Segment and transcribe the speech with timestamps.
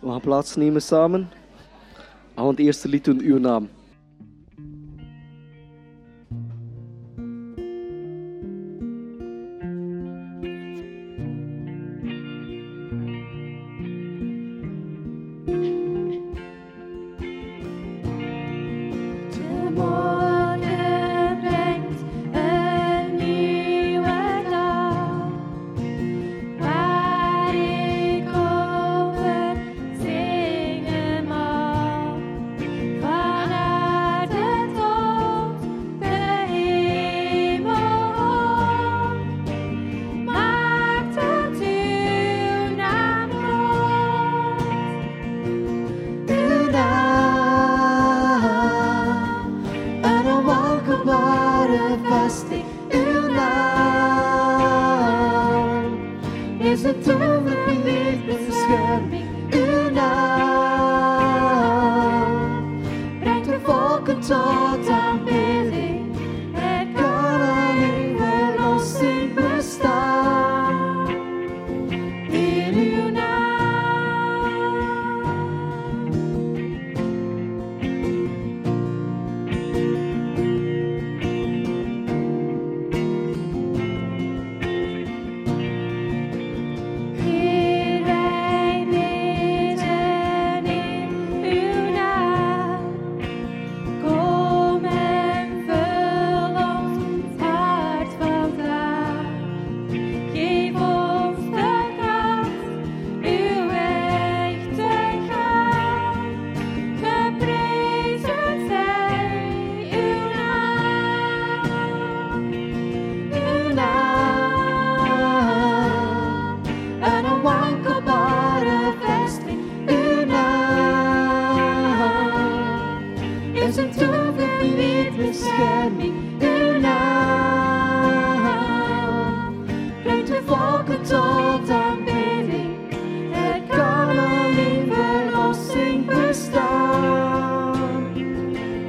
[0.00, 1.30] We gaan plaatsnemen samen.
[2.34, 3.68] We gaan het eerste lied doen, Uw Naam.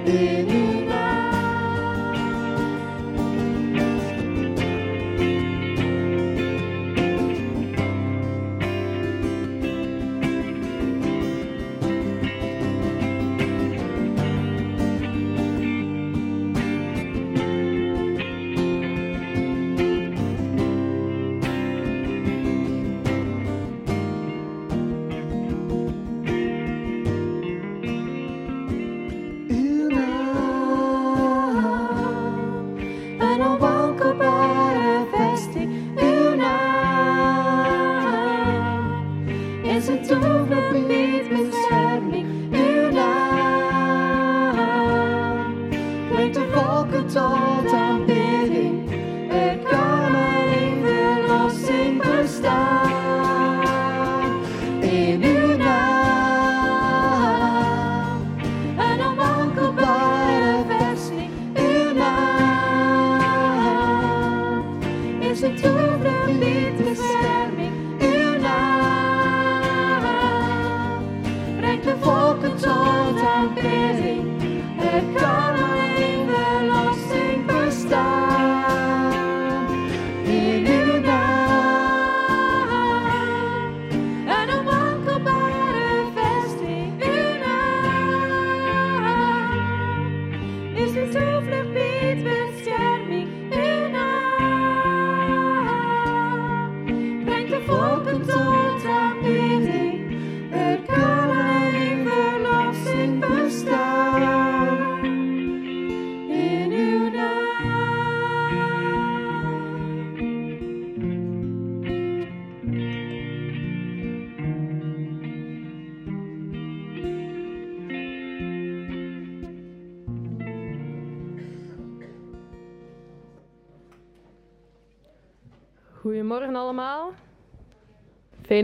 [0.10, 0.39] You.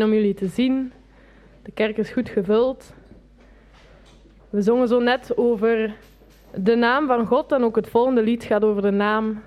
[0.03, 0.91] om jullie te zien.
[1.61, 2.93] De kerk is goed gevuld.
[4.49, 5.95] We zongen zo net over
[6.55, 9.41] de naam van God en ook het volgende lied gaat over de naam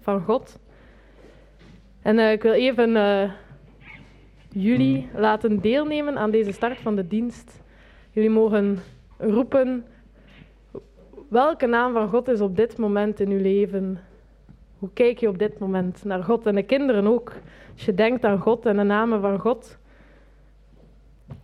[0.00, 0.58] van God.
[2.02, 3.30] En eh, ik wil even eh,
[4.52, 5.20] jullie hmm.
[5.20, 7.62] laten deelnemen aan deze start van de dienst.
[8.10, 8.78] Jullie mogen
[9.18, 9.86] roepen
[11.28, 14.00] welke naam van God is op dit moment in uw leven
[14.78, 17.32] hoe kijk je op dit moment naar God en de kinderen ook?
[17.72, 19.78] Als je denkt aan God en de namen van God,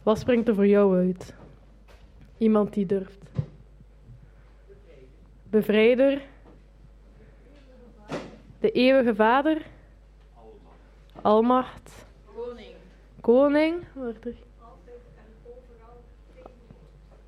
[0.02, 1.34] wat springt er voor jou uit?
[2.38, 3.30] Iemand die durft.
[5.50, 6.22] Bevrijder.
[8.60, 9.62] De eeuwige Vader.
[11.22, 12.06] Almacht.
[12.34, 12.74] Koning.
[13.20, 13.74] Koning.
[13.94, 14.36] en.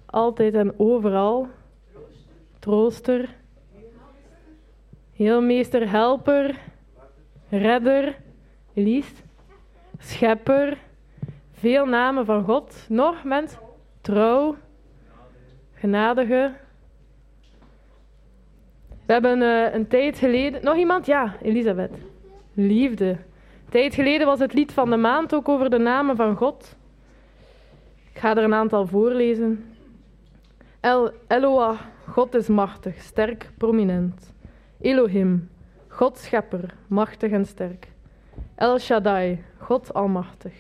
[0.06, 1.49] Altijd en overal.
[1.93, 2.25] Trooster.
[2.58, 3.35] Trooster.
[5.16, 6.58] Heelmeester, helper.
[7.48, 8.16] Redder.
[8.74, 9.14] Elise.
[9.98, 10.78] Schepper.
[11.52, 12.86] Veel namen van God.
[12.88, 13.58] Nog mensen?
[14.00, 14.56] Trouw.
[15.74, 16.52] Genadige.
[19.06, 20.64] We hebben eh, een tijd geleden.
[20.64, 21.06] Nog iemand?
[21.06, 21.96] Ja, Elisabeth.
[22.54, 23.08] Liefde.
[23.08, 26.76] Een tijd geleden was het lied van de maand ook over de namen van God.
[28.12, 29.74] Ik ga er een aantal voorlezen.
[30.80, 34.34] El Eloah, God is machtig, sterk, prominent.
[34.81, 35.49] Elohim,
[35.88, 37.88] God schepper, machtig en sterk.
[38.56, 40.52] El Shaddai, God almachtig.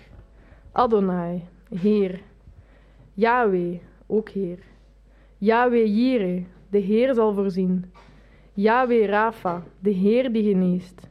[0.72, 2.20] Adonai, Heer.
[3.14, 4.58] Yahweh, ook Heer.
[5.38, 7.92] Yahweh Jireh, de Heer zal voorzien.
[8.54, 11.08] Yahweh Rafa, de Heer die geneest.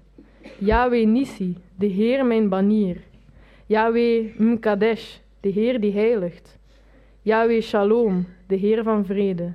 [0.60, 3.04] Yahweh Nissi, de Heer mijn banier.
[3.66, 6.58] Yahweh Mkadesh, de Heer die heiligt.
[7.22, 9.54] Yahweh Shalom, de Heer van vrede.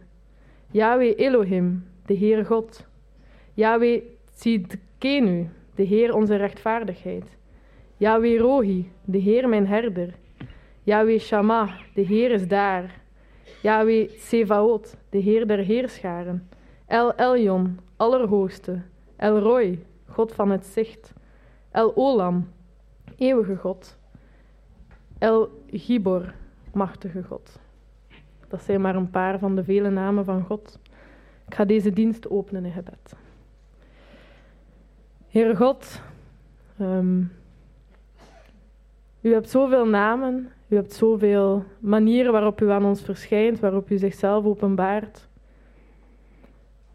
[0.71, 2.89] Yahweh Elohim, de Heer God.
[3.61, 4.03] Yahweh
[4.33, 7.25] Tzidkenu, de Heer onze rechtvaardigheid.
[7.97, 10.15] Yahweh Rohi, de Heer mijn herder.
[10.83, 13.01] Yahweh Shammah, de Heer is daar.
[13.63, 16.49] Yahweh Sevaot, de Heer der heerscharen.
[16.87, 18.83] El Elyon, Allerhoogste.
[19.17, 21.13] El Roy, God van het zicht.
[21.71, 22.49] El Olam,
[23.17, 23.97] eeuwige God.
[25.19, 26.35] El Gibor,
[26.73, 27.59] machtige God.
[28.49, 30.79] Dat zijn maar een paar van de vele namen van God.
[31.47, 33.15] Ik ga deze dienst openen in gebed.
[35.31, 36.01] Heere God,
[36.79, 37.21] ehm,
[39.21, 43.99] u hebt zoveel namen, u hebt zoveel manieren waarop u aan ons verschijnt, waarop u
[43.99, 45.29] zichzelf openbaart.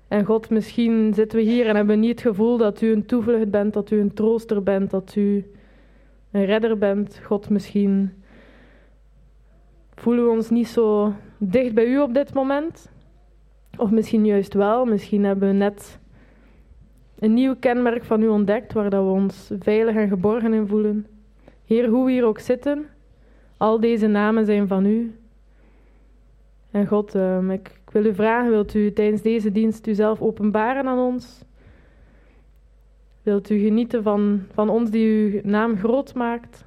[0.07, 3.51] En God, misschien zitten we hier en hebben niet het gevoel dat u een toevlucht
[3.51, 5.51] bent, dat u een trooster bent, dat u
[6.31, 7.19] een redder bent.
[7.23, 8.23] God, misschien
[9.93, 12.91] voelen we ons niet zo dicht bij u op dit moment.
[13.77, 15.99] Of misschien juist wel, misschien hebben we net
[17.19, 21.07] een nieuw kenmerk van u ontdekt waar dat we ons veilig en geborgen in voelen.
[21.65, 22.85] Heer, hoe we hier ook zitten,
[23.57, 25.15] al deze namen zijn van u.
[26.71, 30.87] En God, ehm, ik, ik wil u vragen, wilt u tijdens deze dienst uzelf openbaren
[30.87, 31.43] aan ons?
[33.23, 36.65] Wilt u genieten van, van ons die uw naam groot maakt?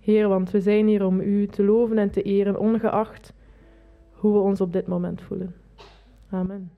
[0.00, 3.32] Heer, want we zijn hier om u te loven en te eren, ongeacht
[4.12, 5.54] hoe we ons op dit moment voelen.
[6.30, 6.75] Amen.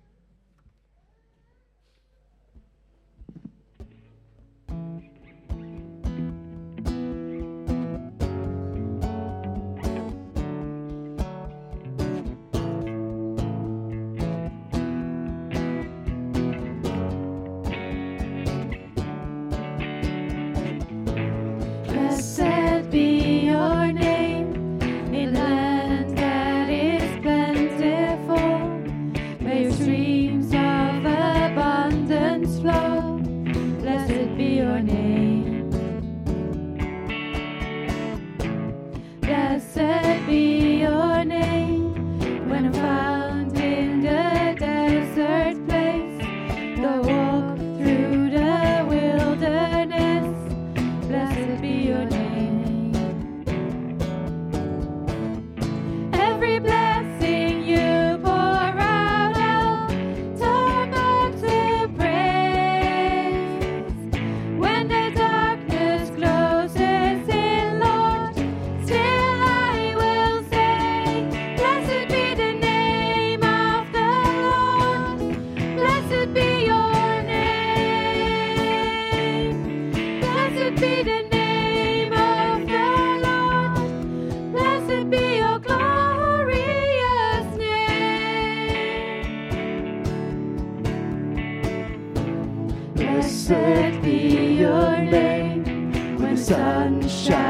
[97.09, 97.48] shine.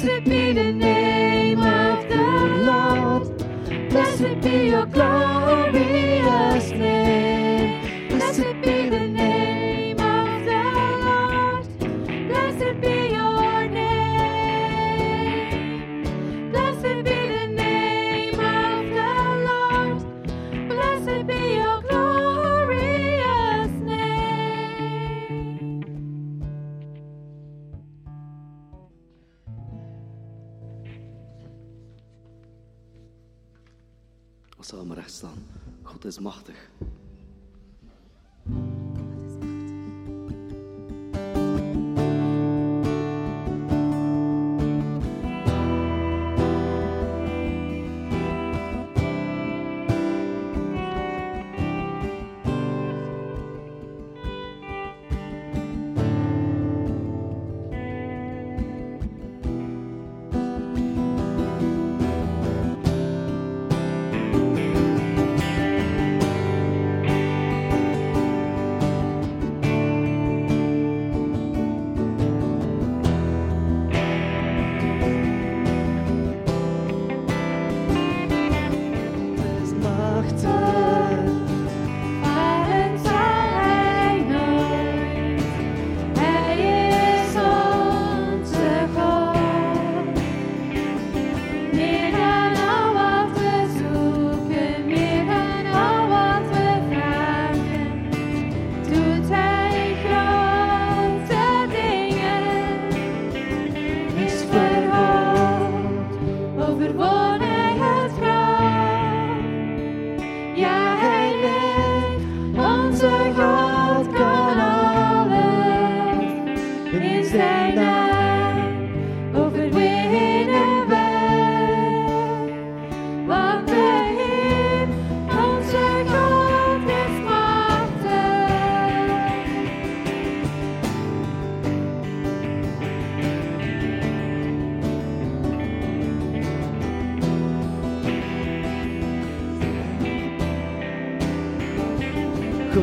[0.00, 2.16] Blessed be the name of the
[2.64, 3.90] Lord.
[3.90, 7.29] Blessed be your glorious name.
[36.10, 36.56] Is machtig.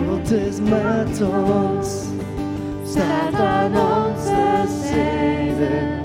[0.06, 2.06] God is met ons.
[2.86, 5.97] staat aan onze zijde.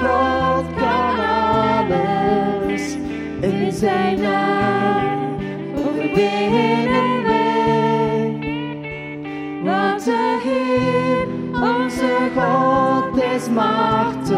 [0.00, 2.96] God kan alles.
[3.40, 5.36] In zijn naam
[5.76, 8.38] overwinnen wij.
[9.64, 14.36] Want de Heer, onze God is machtig.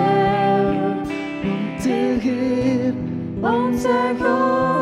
[1.42, 2.94] Want de Heer
[3.42, 4.79] Onze God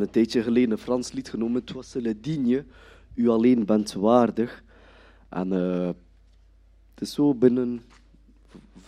[0.00, 1.96] een tijdje geleden een Frans lied genomen, Het was
[3.14, 4.62] U alleen bent waardig.
[5.28, 5.86] En eh,
[6.94, 7.82] het is zo, binnen,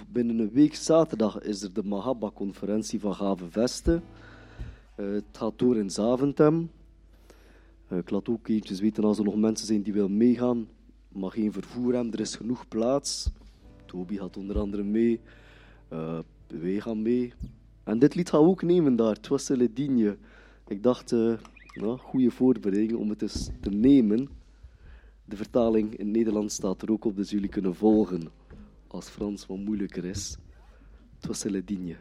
[0.08, 4.02] binnen een week zaterdag is er de Mahaba-conferentie van Gave Vesten.
[4.94, 6.70] Eh, het gaat door in Zaventem.
[7.88, 10.68] Eh, ik laat ook eventjes weten als er nog mensen zijn die willen meegaan.
[11.08, 13.30] Maar geen vervoer hebben, er is genoeg plaats.
[13.86, 15.20] Toby gaat onder andere mee.
[16.46, 17.32] Wij gaan mee.
[17.84, 20.16] En dit lied gaan we ook nemen daar, Het was le digne.
[20.70, 21.34] Ik dacht, uh,
[21.74, 24.28] nou, goede voorbereiding om het eens te nemen.
[25.24, 28.22] De vertaling in het Nederlands staat er ook op, dus jullie kunnen volgen.
[28.86, 30.36] Als Frans wat moeilijker is.
[31.16, 31.96] Het was Celedine.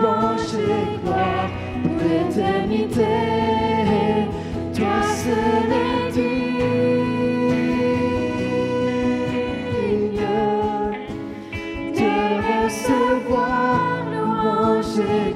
[0.00, 1.50] louange et gloire
[1.82, 3.14] pour l'éternité.
[4.74, 7.00] Toi seul est digne
[11.94, 12.12] de
[12.64, 15.29] recevoir louange et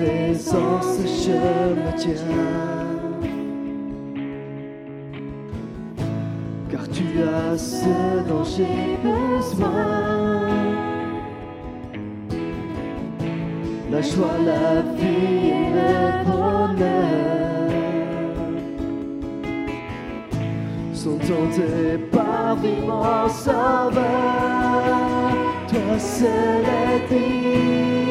[0.00, 1.38] présence, je
[1.80, 2.14] me tiens.
[6.70, 10.48] Car tu as ce dont j'ai besoin.
[13.90, 17.70] La joie, la vie et le bonheur
[20.94, 24.04] sont tentés par vivant sauveur.
[25.68, 26.64] Toi seul
[27.10, 28.09] est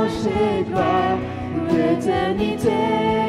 [0.00, 0.30] 有些
[0.72, 1.18] 怪，
[1.66, 3.27] 没得你甜。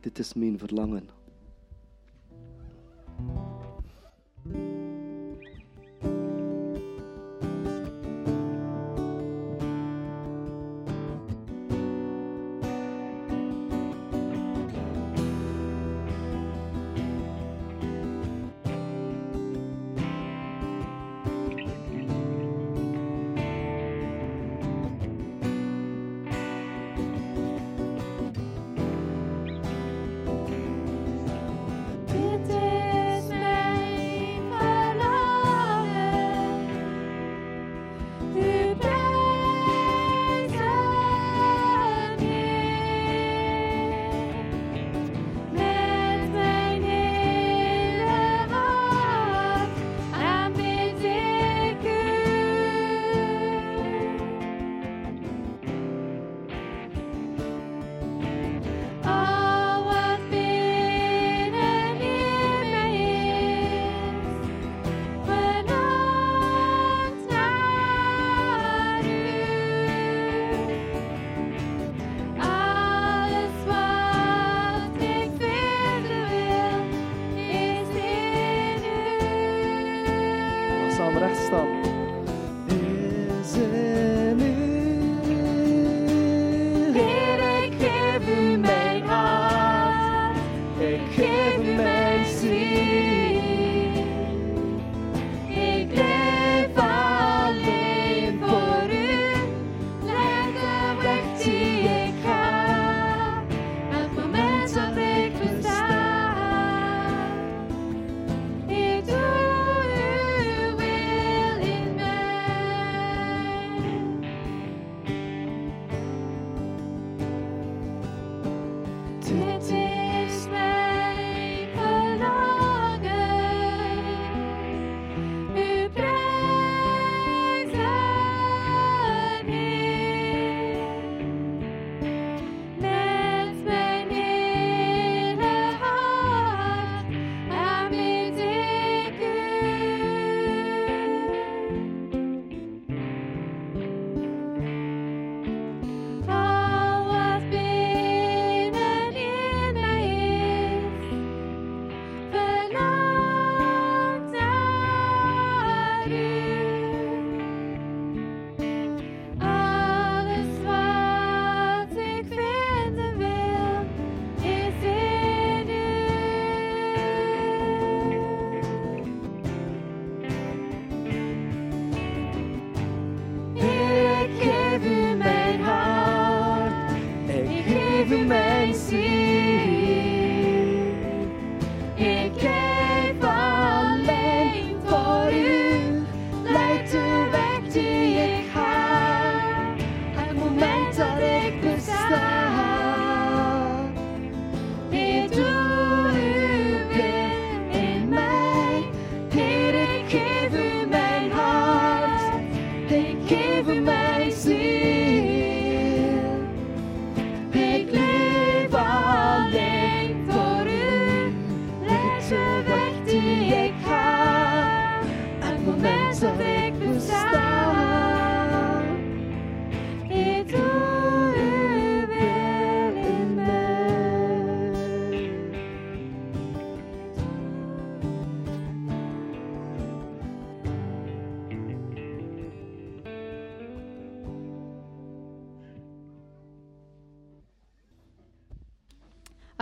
[0.00, 1.17] Dit is mijn verlangen.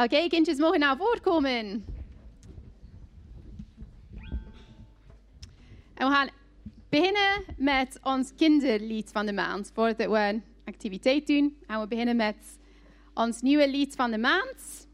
[0.07, 1.85] Oké, kindjes mogen naar voren komen.
[5.95, 6.29] En we gaan
[6.89, 9.71] beginnen met ons kinderlied van de maand.
[9.75, 12.59] Voordat we een activiteit doen, gaan we beginnen met
[13.15, 14.89] ons nieuwe lied van de maand.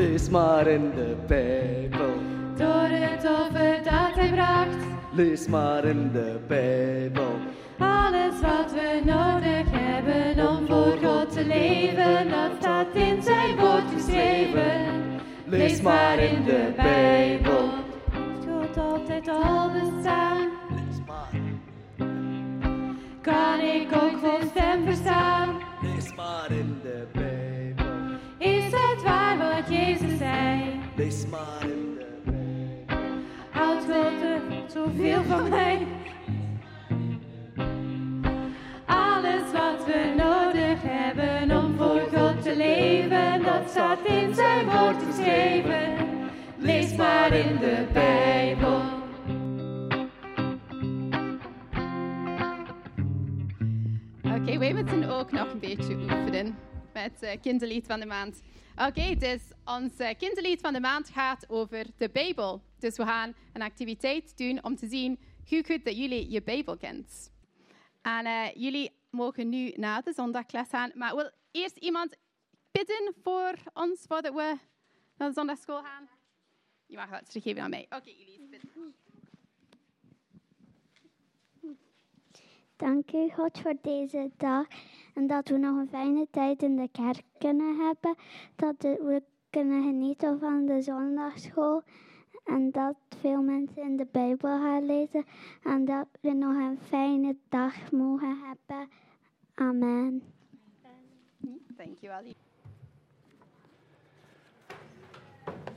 [0.00, 2.12] Lees maar in de Bijbel.
[2.56, 4.76] Door het offer dat hij bracht.
[5.12, 7.32] Lees maar in de Bijbel.
[7.78, 13.82] Alles wat we nodig hebben om voor God te leven, dat staat in zijn woord
[13.94, 14.70] geschreven.
[15.44, 17.68] Lees maar in de Bijbel.
[18.10, 20.48] Heeft God altijd al bestaan?
[20.70, 21.30] Lees maar,
[23.20, 25.48] Kan ik ook Gods stem verstaan?
[25.82, 27.19] lees maar in de Bijbel.
[31.10, 32.96] Lees maar in de Bijbel.
[33.50, 34.40] Houdt God er
[34.72, 35.86] zoveel van mij?
[38.86, 45.02] Alles wat we nodig hebben om voor God te leven, dat staat in zijn woord
[45.02, 46.08] geschreven.
[46.58, 48.80] Lees maar in de Bijbel.
[54.22, 56.56] Oké, wij moeten ook nog een beetje oefenen
[56.92, 58.40] met het kinderlied van de maand.
[58.88, 62.62] Oké, dus ons eh, kinderlied van de maand gaat over de Bijbel.
[62.78, 66.76] Dus we gaan een activiteit doen om te zien hoe goed dat jullie je Bijbel
[66.76, 67.32] kent.
[68.02, 70.90] En eh, jullie mogen nu naar de zondagklas gaan.
[70.94, 72.16] Maar wil eerst iemand
[72.70, 74.58] bidden voor ons voordat we
[75.16, 76.08] naar de zondagschool gaan?
[76.86, 77.86] Je mag dat teruggeven aan mij.
[77.88, 78.94] Oké, jullie bidden.
[82.76, 84.66] Dank u, God, voor deze dag.
[85.14, 88.14] En dat we nog een fijne tijd in de kerk kunnen hebben.
[88.56, 91.82] Dat we kunnen genieten van de zondagschool.
[92.44, 95.24] En dat veel mensen in de Bijbel gaan lezen.
[95.62, 98.88] En dat we nog een fijne dag mogen hebben.
[99.54, 100.22] Amen.
[101.76, 102.22] Dankjewel.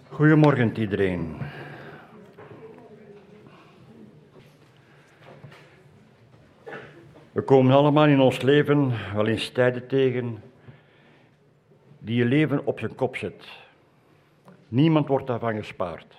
[0.10, 1.38] Goedemorgen iedereen.
[7.34, 10.44] We komen allemaal in ons leven wel eens tijden tegen
[12.00, 13.48] die je leven op zijn kop zet.
[14.68, 16.16] Niemand wordt daarvan gespaard.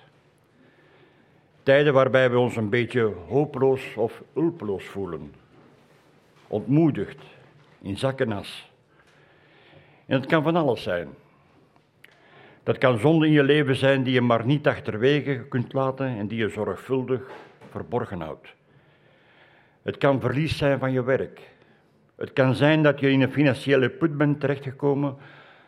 [1.63, 5.33] Tijden waarbij we ons een beetje hopeloos of hulpeloos voelen.
[6.47, 7.23] Ontmoedigd,
[7.81, 8.71] in zak en as.
[10.05, 11.07] En het kan van alles zijn.
[12.63, 16.27] Dat kan zonde in je leven zijn die je maar niet achterwege kunt laten en
[16.27, 17.21] die je zorgvuldig
[17.69, 18.53] verborgen houdt.
[19.85, 21.41] Het kan verlies zijn van je werk.
[22.15, 25.17] Het kan zijn dat je in een financiële put bent terechtgekomen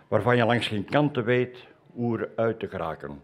[0.08, 3.22] waarvan je langs geen kanten weet hoe eruit te geraken.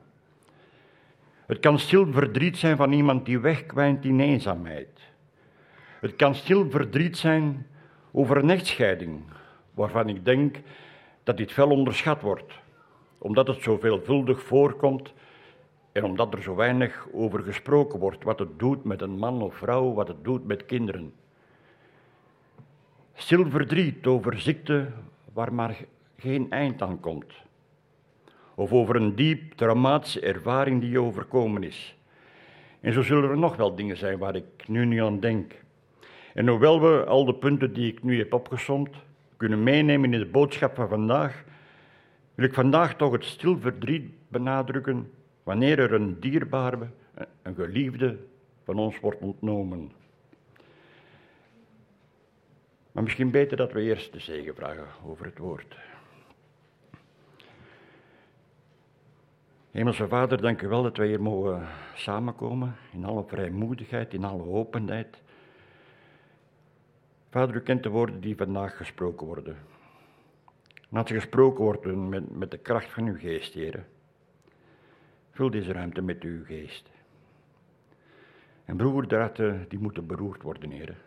[1.46, 5.00] Het kan stil verdriet zijn van iemand die wegkwijnt in eenzaamheid.
[6.00, 7.68] Het kan stil verdriet zijn
[8.12, 9.24] over een echtscheiding,
[9.74, 10.58] waarvan ik denk
[11.24, 12.54] dat dit fel onderschat wordt,
[13.18, 15.14] omdat het zo veelvuldig voorkomt
[15.94, 19.56] en omdat er zo weinig over gesproken wordt, wat het doet met een man of
[19.56, 21.14] vrouw, wat het doet met kinderen.
[23.14, 24.88] Stil verdriet over ziekte
[25.34, 25.78] waar maar
[26.18, 27.34] geen eind aan komt.
[28.56, 31.98] Of over een diep traumatische ervaring die je overkomen is.
[32.80, 35.62] En zo zullen er nog wel dingen zijn waar ik nu niet aan denk.
[36.34, 38.96] En hoewel we al de punten die ik nu heb opgesomd
[39.38, 41.44] kunnen meenemen in de boodschap van vandaag,
[42.36, 45.12] wil ik vandaag toch het stil verdriet benadrukken
[45.44, 46.88] wanneer er een dierbare,
[47.42, 48.18] een geliefde
[48.64, 49.92] van ons wordt ontnomen.
[52.92, 55.78] Maar misschien beter dat we eerst de zegen vragen over het woord.
[59.72, 64.44] Hemelse Vader, dank u wel dat wij hier mogen samenkomen in alle vrijmoedigheid, in alle
[64.44, 65.22] openheid.
[67.30, 69.58] Vader, u kent de woorden die vandaag gesproken worden.
[70.90, 73.86] Laat ze gesproken worden met, met de kracht van uw geest, heren.
[75.34, 76.90] Vul deze ruimte met uw geest.
[78.66, 80.98] En broederdraten die moeten beroerd worden, heren.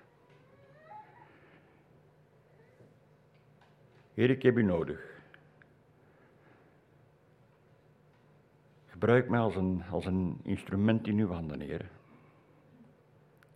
[4.14, 5.14] Heer, ik heb u nodig.
[8.86, 11.88] Gebruik mij als een, als een instrument in uw handen, Heer.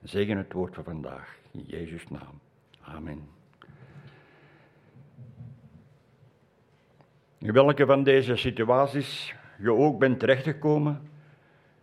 [0.02, 2.40] Zegen het woord van vandaag, in Jezus' naam.
[2.80, 3.28] Amen.
[7.38, 11.10] In welke van deze situaties je ook bent terechtgekomen,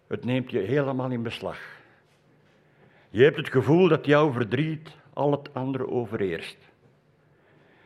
[0.07, 1.59] het neemt je helemaal in beslag.
[3.09, 6.57] Je hebt het gevoel dat jouw verdriet al het andere overheerst.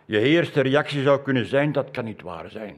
[0.06, 2.78] Je eerste reactie zou kunnen zijn, dat kan niet waar zijn.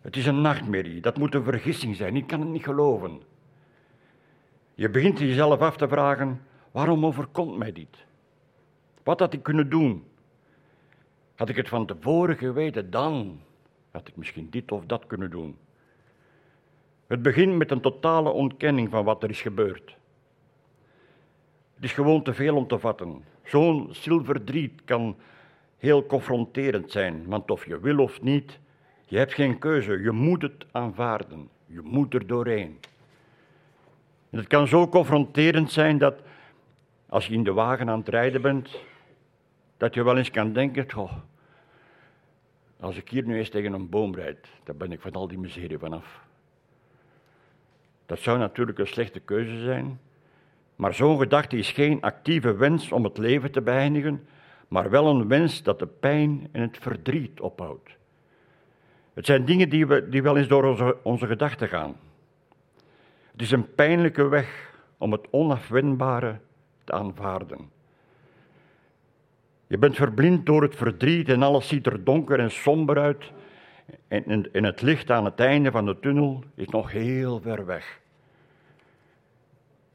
[0.00, 3.22] Het is een nachtmerrie, dat moet een vergissing zijn, ik kan het niet geloven.
[4.74, 6.40] Je begint jezelf af te vragen,
[6.70, 8.04] waarom overkomt mij dit?
[9.02, 10.04] Wat had ik kunnen doen?
[11.34, 13.40] Had ik het van tevoren geweten, dan
[13.90, 15.56] had ik misschien dit of dat kunnen doen.
[17.06, 19.96] Het begint met een totale ontkenning van wat er is gebeurd.
[21.74, 23.24] Het is gewoon te veel om te vatten.
[23.44, 25.16] Zo'n stil verdriet kan
[25.78, 28.58] heel confronterend zijn, want of je wil of niet,
[29.06, 31.48] Je hebt geen keuze, je moet het aanvaarden.
[31.66, 32.78] Je moet er doorheen.
[34.30, 36.14] En het kan zo confronterend zijn dat
[37.08, 38.80] als je in de wagen aan het rijden bent,
[39.76, 41.12] dat je wel eens kan denken, oh,
[42.80, 45.38] als ik hier nu eens tegen een boom rijd, dan ben ik van al die
[45.38, 46.23] miserie vanaf.
[48.06, 50.00] Dat zou natuurlijk een slechte keuze zijn,
[50.76, 54.26] maar zo'n gedachte is geen actieve wens om het leven te beëindigen,
[54.68, 57.90] maar wel een wens dat de pijn en het verdriet ophoudt.
[59.14, 61.96] Het zijn dingen die, we, die wel eens door onze, onze gedachten gaan.
[63.32, 66.38] Het is een pijnlijke weg om het onafwendbare
[66.84, 67.70] te aanvaarden.
[69.66, 73.32] Je bent verblind door het verdriet en alles ziet er donker en somber uit.
[74.08, 78.00] En, en het licht aan het einde van de tunnel is nog heel ver weg.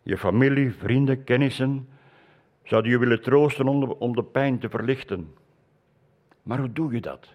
[0.04, 1.88] Je familie, vrienden, kennissen
[2.63, 3.67] zouden je willen troosten
[3.99, 5.34] om de, pijn te verlichten.
[6.43, 7.28] Maar hoe doe je dat?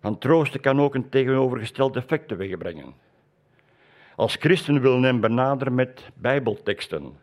[0.00, 2.94] Want troosten kan ook een tegenovergesteld effect teweeg brengen.
[4.16, 7.16] Als christen wil men benaderen met bijbelteksten.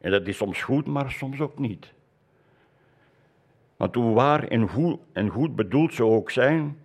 [0.00, 1.92] En dat is soms goed, maar soms ook niet.
[3.80, 6.78] Want hoe waar en goed, en goed bedoeld ze ook zijn,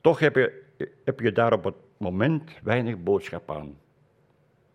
[0.00, 0.62] toch heb je,
[1.04, 3.76] heb je daar op het moment weinig boodschap aan.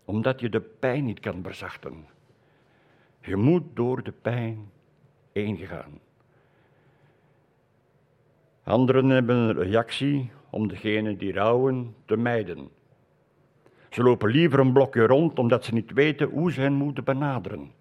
[0.04, 2.06] Omdat je de pijn niet kan verzachten.
[3.20, 4.70] Je moet door de pijn
[5.32, 6.00] heen gaan.
[8.62, 12.68] Anderen hebben een reactie om degene die rouwen te mijden.
[13.90, 17.72] Ze lopen liever een blokje rond omdat ze niet weten hoe ze hen moeten benaderen.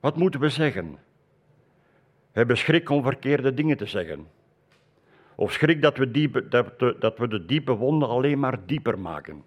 [0.00, 0.98] Wat moeten we zeggen?
[2.36, 4.26] We hebben schrik om verkeerde dingen te zeggen.
[5.34, 9.44] Of schrik dat we, diepe, dat, dat we de diepe wonden alleen maar dieper maken.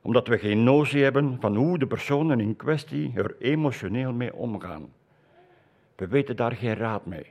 [0.00, 4.92] Omdat we geen notie hebben van hoe de personen in kwestie er emotioneel mee omgaan.
[5.96, 7.26] We weten daar geen raad mee.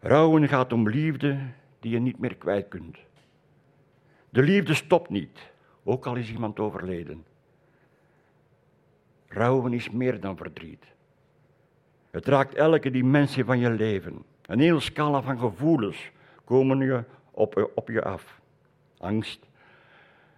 [0.00, 1.38] Rouwen gaat om liefde
[1.80, 2.98] die je niet meer kwijt kunt.
[4.30, 5.52] De liefde stopt niet,
[5.84, 7.24] ook al is iemand overleden.
[9.26, 10.92] Rouwen is meer dan verdriet.
[12.12, 14.24] Het raakt elke dimensie van je leven.
[14.46, 16.10] Een hele scala van gevoelens
[16.44, 18.40] komen je op, op je af.
[18.98, 19.48] Angst,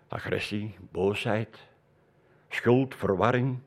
[0.09, 1.59] agressie, boosheid,
[2.49, 3.59] schuld, verwarring.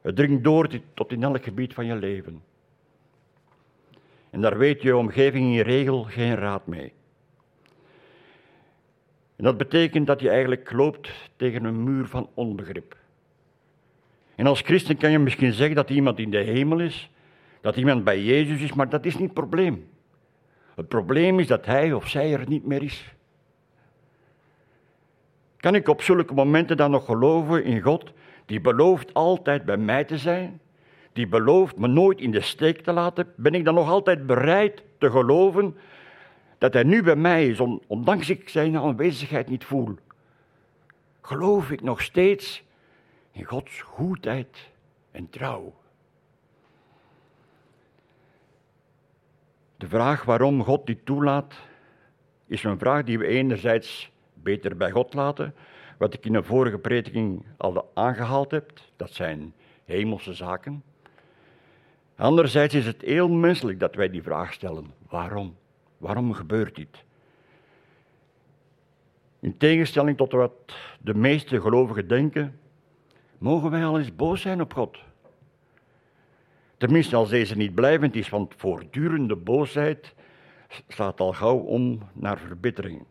[0.00, 2.42] Het dringt door tot in elk gebied van je leven.
[4.30, 6.92] En daar weet je omgeving in regel geen raad mee.
[9.36, 12.96] En dat betekent dat je eigenlijk loopt tegen een muur van onbegrip.
[14.40, 17.10] En als christen kan je misschien zeggen dat iemand in de hemel is,
[17.60, 19.88] dat iemand bij Jezus is, maar dat is niet het probleem.
[20.74, 23.14] Het probleem is dat hij of zij er niet meer is.
[25.56, 28.12] Kan ik op zulke momenten dan nog geloven in God,
[28.46, 30.60] die belooft altijd bij mij te zijn,
[31.12, 34.82] die belooft me nooit in de steek te laten, ben ik dan nog altijd bereid
[34.98, 35.76] te geloven
[36.58, 39.94] dat hij nu bij mij is, ondanks ik zijn aanwezigheid niet voel?
[41.20, 42.68] Geloof ik nog steeds
[43.32, 44.70] in Gods goedheid
[45.10, 45.74] en trouw?
[49.76, 51.54] De vraag waarom God dit toelaat,
[52.46, 55.54] is een vraag die we enerzijds beter bij God laten,
[55.98, 59.54] wat ik in een vorige prediking al aangehaald heb, dat zijn
[59.84, 60.82] hemelse zaken.
[62.16, 65.56] Anderzijds is het heel menselijk dat wij die vraag stellen: waarom?
[65.98, 67.04] Waarom gebeurt dit?
[69.40, 70.52] In tegenstelling tot wat
[71.00, 72.59] de meeste gelovigen denken,
[73.40, 74.98] mogen wij al eens boos zijn op God.
[76.76, 80.14] Tenminste, als deze niet blijvend is, want voortdurende boosheid
[80.88, 83.04] slaat al gauw om naar verbittering.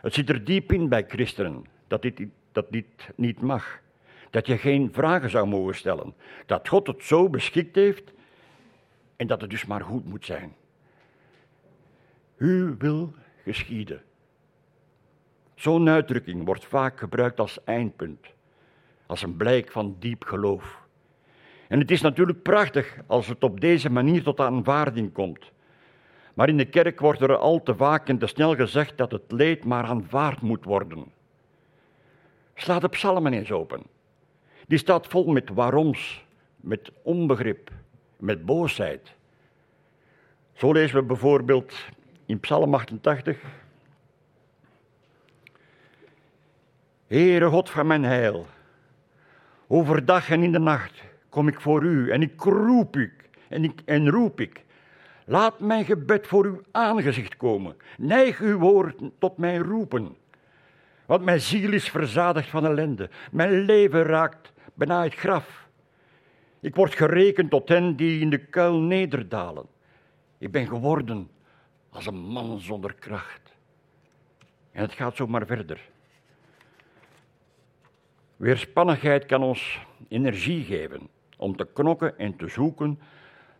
[0.00, 2.22] Het zit er diep in bij christenen dat dit,
[2.52, 3.80] dat dit niet mag.
[4.30, 6.14] Dat je geen vragen zou mogen stellen.
[6.46, 8.12] Dat God het zo beschikt heeft
[9.16, 10.54] en dat het dus maar goed moet zijn.
[12.36, 13.14] U wil
[13.44, 14.02] geschieden.
[15.54, 18.26] Zo'n uitdrukking wordt vaak gebruikt als eindpunt,
[19.08, 20.78] als een blijk van diep geloof.
[21.68, 25.50] En het is natuurlijk prachtig als het op deze manier tot aanvaarding komt.
[26.34, 29.32] Maar in de kerk wordt er al te vaak en te snel gezegd dat het
[29.32, 31.04] leed maar aanvaard moet worden.
[32.54, 33.82] Sla de psalmen eens open.
[34.66, 36.24] Die staat vol met waaroms,
[36.56, 37.70] met onbegrip,
[38.16, 39.14] met boosheid.
[40.52, 41.74] Zo lezen we bijvoorbeeld
[42.26, 43.38] in Psalm 88.
[47.06, 48.46] Heere God van mijn heil,
[49.68, 53.80] overdag en in de nacht kom ik voor u en ik roep ik en, ik,
[53.84, 54.64] en roep ik.
[55.24, 57.76] Laat mijn gebed voor uw aangezicht komen.
[57.98, 60.16] Neig uw woord tot mijn roepen.
[61.06, 63.10] Want mijn ziel is verzadigd van ellende.
[63.30, 65.68] Mijn leven raakt bijna het graf.
[66.60, 69.66] Ik word gerekend tot hen die in de kuil nederdalen.
[70.38, 71.30] Ik ben geworden
[71.90, 73.56] als een man zonder kracht.
[74.72, 75.80] En het gaat zo maar verder.
[78.38, 79.78] Weerspannigheid kan ons
[80.08, 82.98] energie geven om te knokken en te zoeken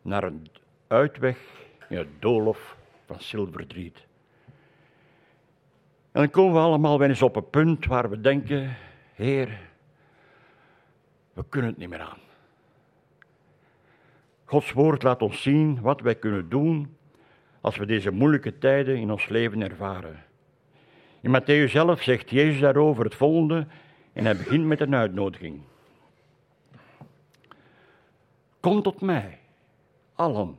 [0.02, 0.46] naar een
[0.86, 1.38] uitweg
[1.88, 2.76] in het doolhof
[3.06, 4.06] van zilverdriet.
[6.12, 8.76] En dan komen we allemaal wel eens op een punt waar we denken,
[9.14, 9.60] Heer,
[11.32, 12.18] we kunnen het niet meer aan.
[14.44, 16.96] Gods woord laat ons zien wat wij kunnen doen
[17.60, 20.24] als we deze moeilijke tijden in ons leven ervaren.
[21.20, 23.66] In Matthäus zelf zegt Jezus daarover het volgende
[24.18, 25.60] en hij begint met een uitnodiging.
[28.60, 29.38] Kom tot mij,
[30.14, 30.58] allen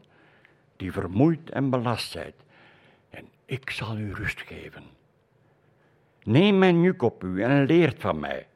[0.76, 2.34] die vermoeid en belast zijn,
[3.10, 4.84] en ik zal u rust geven.
[6.24, 8.48] Neem mijn juk op u en leert van mij,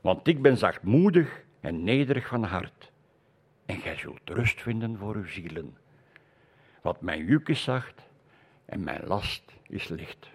[0.00, 2.92] want ik ben zachtmoedig en nederig van hart,
[3.66, 5.76] en gij zult rust vinden voor uw zielen.
[6.80, 8.02] Want mijn juk is zacht
[8.64, 10.31] en mijn last is licht.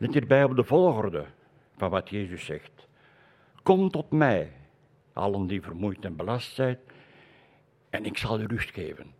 [0.00, 1.24] Let hierbij op de volgorde
[1.76, 2.88] van wat Jezus zegt.
[3.62, 4.52] Kom tot mij,
[5.12, 6.78] allen die vermoeid en belast zijn,
[7.90, 9.14] en ik zal u rust geven.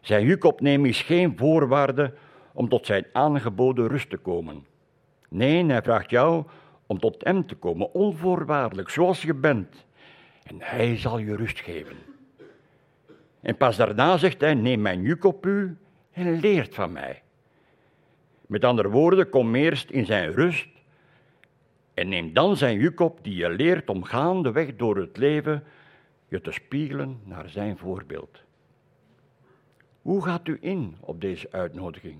[0.00, 2.14] Zijn juk opnemen is geen voorwaarde
[2.52, 4.66] om tot zijn aangeboden rust te komen.
[5.28, 6.44] Nee, hij vraagt jou
[6.86, 9.86] om tot hem te komen, onvoorwaardelijk, zoals je bent.
[10.42, 11.96] En hij zal je rust geven.
[13.40, 15.76] En pas daarna zegt hij, neem mijn juk op u
[16.12, 17.22] en leert van mij.
[18.50, 20.68] Met andere woorden, kom eerst in zijn rust
[21.94, 25.64] en neem dan zijn juk op die je leert om gaandeweg door het leven
[26.28, 28.42] je te spiegelen naar zijn voorbeeld.
[30.02, 32.16] Hoe gaat u in op deze uitnodiging?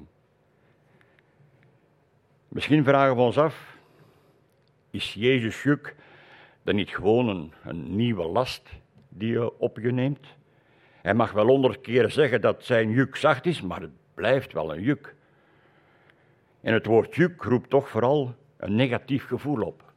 [2.49, 3.77] Misschien vragen we ons af,
[4.91, 5.97] is Jezus juk
[6.63, 8.71] dan niet gewoon een, nieuwe last
[9.09, 10.27] die je op je neemt?
[11.03, 14.75] Hij mag wel honderd keer zeggen dat zijn juk zacht is, maar het blijft wel
[14.75, 15.19] een juk.
[16.61, 19.93] En het woord juk roept toch vooral een negatief gevoel op.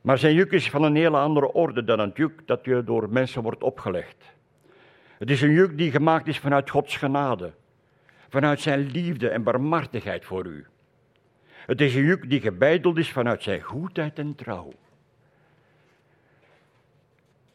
[0.00, 3.10] Maar zijn juk is van een hele andere orde dan het juk dat je door
[3.10, 4.36] mensen wordt opgelegd.
[5.18, 7.52] Het is een juk die gemaakt is vanuit Gods genade,
[8.28, 10.66] vanuit zijn liefde en barmhartigheid voor u.
[11.66, 14.72] Het is een juk die gebeiteld is vanuit zijn goedheid en trouw.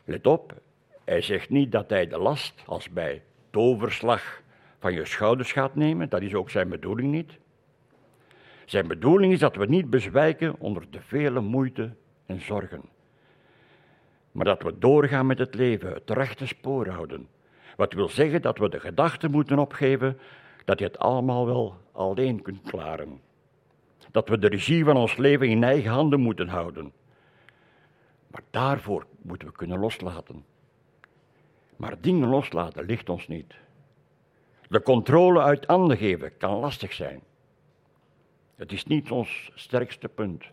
[0.03, 0.61] Let op,
[1.03, 4.41] hij zegt niet dat hij de last als bij toverslag
[4.84, 6.10] van je schouders gaat nemen.
[6.10, 7.40] Dat is ook zijn bedoeling niet.
[8.66, 12.82] Zijn bedoeling is dat we niet bezwijken onder de vele moeite en zorgen.
[14.32, 17.28] Maar dat we doorgaan met het leven, het rechte spoor houden.
[17.76, 20.20] Wat wil zeggen dat we de gedachte moeten opgeven
[20.66, 23.22] dat je het allemaal wel alleen kunt klaren.
[24.12, 26.92] Dat we de regie van ons leven in eigen handen moeten houden.
[28.28, 30.46] Maar daarvoor moeten we kunnen loslaten.
[31.76, 33.62] Maar dingen loslaten ligt ons niet.
[34.74, 37.21] De controle uit handen geven kan lastig zijn.
[38.55, 40.45] Het is niet ons sterkste punt.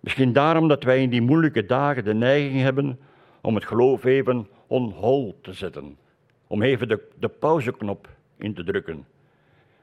[0.00, 3.00] Misschien daarom dat wij in die moeilijke dagen de neiging hebben
[3.40, 5.98] om het geloof even on hold te zetten.
[6.46, 9.06] Om even de, de pauzeknop in te drukken.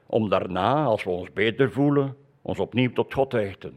[0.06, 3.76] Om daarna, als we ons beter voelen, ons opnieuw tot God te hechten.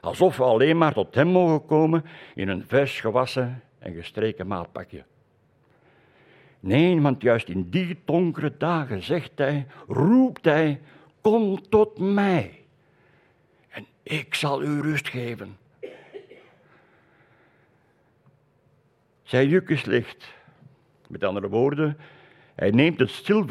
[0.00, 2.04] Alsof we alleen maar tot Hem mogen komen
[2.34, 5.04] in een vers gewassen en gestreken maatpakje.
[6.60, 10.80] Nee, want juist in die donkere dagen zegt hij, roept hij,
[11.20, 12.58] kom tot mij
[13.68, 15.56] en ik zal u rust geven.
[19.22, 20.36] Zijn juk is licht.
[21.08, 21.96] Met andere woorden,
[22.54, 23.44] hij neemt het stil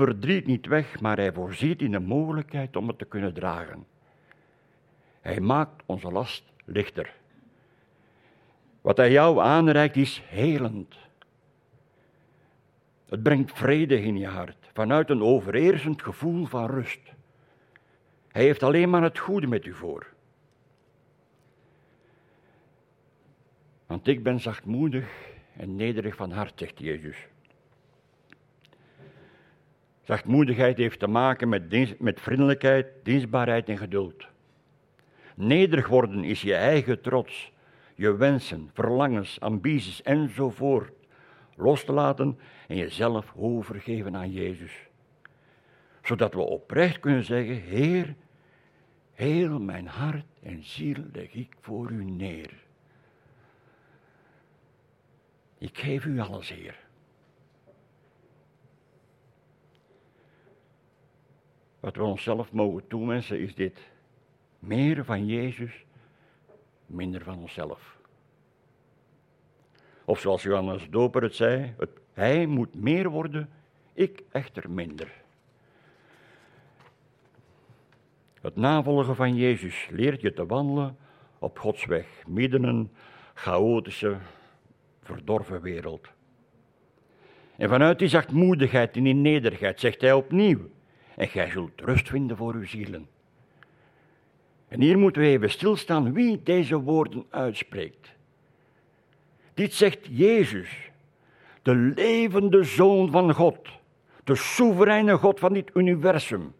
[0.45, 3.85] niet weg, maar hij voorziet in de mogelijkheid om het te kunnen dragen.
[5.21, 7.13] Hij maakt onze last lichter.
[8.81, 10.95] Wat hij jou aanreikt is helend.
[13.09, 16.99] Het brengt vrede in je hart, vanuit een overheersend gevoel van rust.
[18.27, 20.07] Hij heeft alleen maar het goede met u voor.
[23.85, 25.09] Want ik ben zachtmoedig
[25.57, 27.17] en nederig van hart, zegt Jezus.
[30.03, 34.27] Zachtmoedigheid heeft te maken met, met vriendelijkheid, dienstbaarheid en geduld.
[35.35, 37.51] Nederig worden is je eigen trots,
[37.95, 40.96] je wensen, verlangens, ambities enzovoort
[41.57, 44.87] los te laten en jezelf overgeven aan Jezus.
[46.03, 48.15] Zodat we oprecht kunnen zeggen, Heer,
[49.11, 52.53] heel mijn hart en ziel leg ik voor u neer.
[55.57, 56.85] Ik geef u alles, Heer.
[61.79, 63.79] Wat we onszelf mogen toewensen is dit.
[64.59, 65.85] Meer van Jezus,
[66.85, 67.96] minder van onszelf.
[70.09, 73.49] Of zoals Johannes Doper het zei, het, hij moet meer worden,
[73.93, 75.11] ik echter minder.
[78.41, 80.97] Het navolgen van Jezus leert je te wandelen
[81.39, 82.89] op Gods weg, midden een
[83.33, 84.17] chaotische,
[85.01, 86.07] verdorven wereld.
[87.57, 90.69] En vanuit die zachtmoedigheid en die nederigheid zegt hij opnieuw:
[91.15, 93.07] En gij zult rust vinden voor uw zielen.
[94.67, 98.15] En hier moeten we even stilstaan wie deze woorden uitspreekt.
[99.57, 100.69] Dit zegt Jezus,
[101.61, 103.57] de levende Zoon van God,
[104.23, 106.53] de soevereine God van dit universum,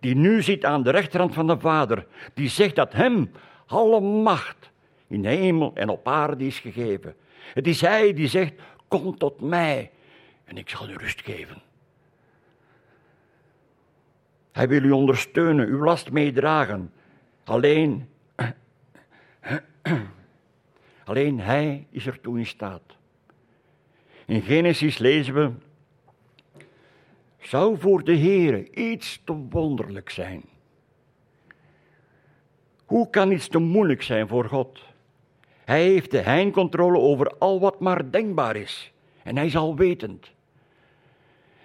[0.00, 3.30] die nu zit aan de rechterhand van de Vader, die zegt dat Hem
[3.66, 4.70] alle macht
[5.06, 7.14] in hemel en op aarde is gegeven.
[7.54, 8.52] Het is Hij die zegt,
[8.88, 9.90] kom tot mij
[10.44, 11.62] en ik zal u rust geven.
[14.52, 16.92] Hij wil u ondersteunen, uw last meedragen.
[17.44, 18.08] Alleen,
[21.04, 22.82] alleen Hij is ertoe in staat.
[24.26, 25.50] In Genesis lezen we,
[27.38, 30.42] zou voor de Heere iets te wonderlijk zijn?
[32.84, 34.80] Hoe kan iets te moeilijk zijn voor God?
[35.64, 38.92] Hij heeft de heincontrole over al wat maar denkbaar is.
[39.22, 40.32] En hij is alwetend.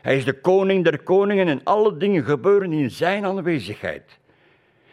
[0.02, 4.20] Hij is de koning der koningen en alle dingen gebeuren in zijn aanwezigheid.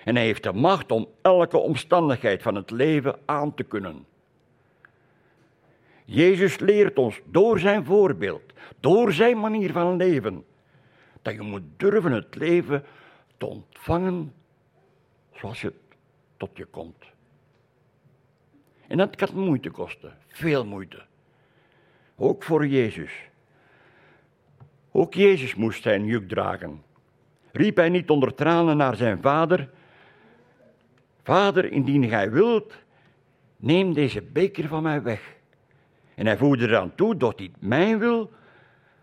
[0.05, 4.07] En hij heeft de macht om elke omstandigheid van het leven aan te kunnen.
[6.07, 10.45] Jezus leert ons door zijn voorbeeld, door zijn manier van leven,
[11.23, 12.85] dat je moet durven het leven
[13.37, 14.33] te ontvangen
[15.35, 15.75] zoals het
[16.37, 17.05] tot je komt.
[18.87, 21.05] En dat kan moeite kosten, veel moeite.
[22.17, 23.13] Ook voor Jezus.
[24.93, 26.83] Ook Jezus moest zijn juk dragen.
[27.53, 29.71] Riep hij niet onder tranen naar zijn vader:
[31.23, 32.75] Vader, indien gij wilt,
[33.57, 35.36] neem deze beker van mij weg.
[36.17, 38.33] En hij voerde eraan toe dat niet mijn wil,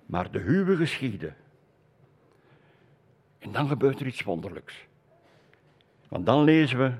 [0.05, 1.36] maar de uwe geschieden.
[3.39, 4.86] En dan gebeurt er iets wonderlijks.
[6.07, 6.91] Want dan lezen we.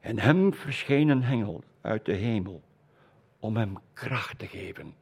[0.00, 2.62] En hem verscheen een engel uit de hemel
[3.38, 4.94] om hem kracht te geven.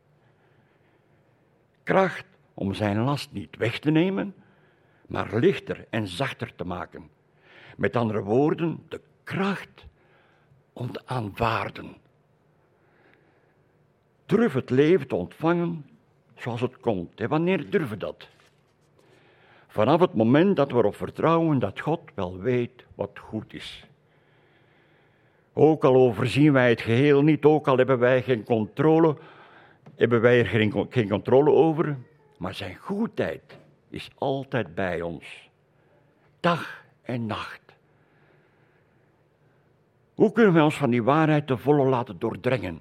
[1.83, 4.35] Kracht om zijn last niet weg te nemen,
[5.07, 7.11] maar lichter en zachter te maken.
[7.77, 9.87] Met andere woorden, de kracht
[10.73, 12.03] om te aanvaarden.
[14.27, 15.87] Durf het leven te ontvangen
[16.37, 17.21] zoals het komt.
[17.21, 18.29] En wanneer durven dat?
[19.69, 23.87] Vanaf het moment dat we erop vertrouwen dat God wel weet wat goed is.
[25.53, 29.17] Ook al overzien wij het geheel niet, ook al hebben wij geen controle,
[29.97, 31.97] hebben wij er geen, geen controle over,
[32.39, 33.59] maar zijn goedheid
[33.91, 35.51] is altijd bij ons.
[36.41, 37.61] Dag en nacht.
[40.15, 42.81] Hoe kunnen we ons van die waarheid te volle laten doordringen?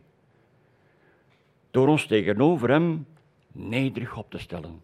[1.73, 3.05] Door ons tegenover Hem
[3.51, 4.81] nederig op te stellen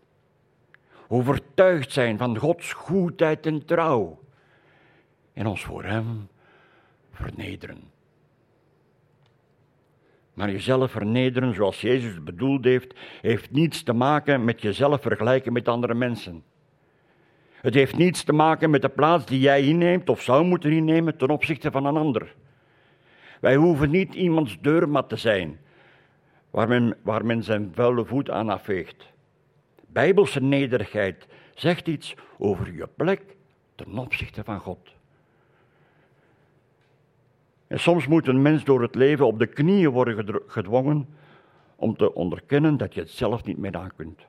[1.09, 4.19] overtuigd zijn van Gods goedheid en trouw
[5.33, 6.27] en ons voor Hem
[7.11, 7.81] vernederen.
[10.33, 15.67] Maar jezelf vernederen zoals Jezus bedoeld heeft, heeft niets te maken met jezelf vergelijken met
[15.67, 16.43] andere mensen.
[17.61, 21.17] Het heeft niets te maken met de plaats die jij inneemt of zou moeten innemen
[21.17, 22.35] ten opzichte van een ander.
[23.41, 25.59] Wij hoeven niet iemands deurmat te zijn
[26.49, 29.07] waar men, zijn vuile voet aan afveegt.
[29.87, 33.21] Bijbelse nederigheid zegt iets over je plek
[33.75, 34.89] ten opzichte van God.
[37.67, 41.07] En soms moet een mens door het leven op de knieën worden gedwongen
[41.75, 44.25] om te onderkennen dat je het zelf niet meer aan kunt.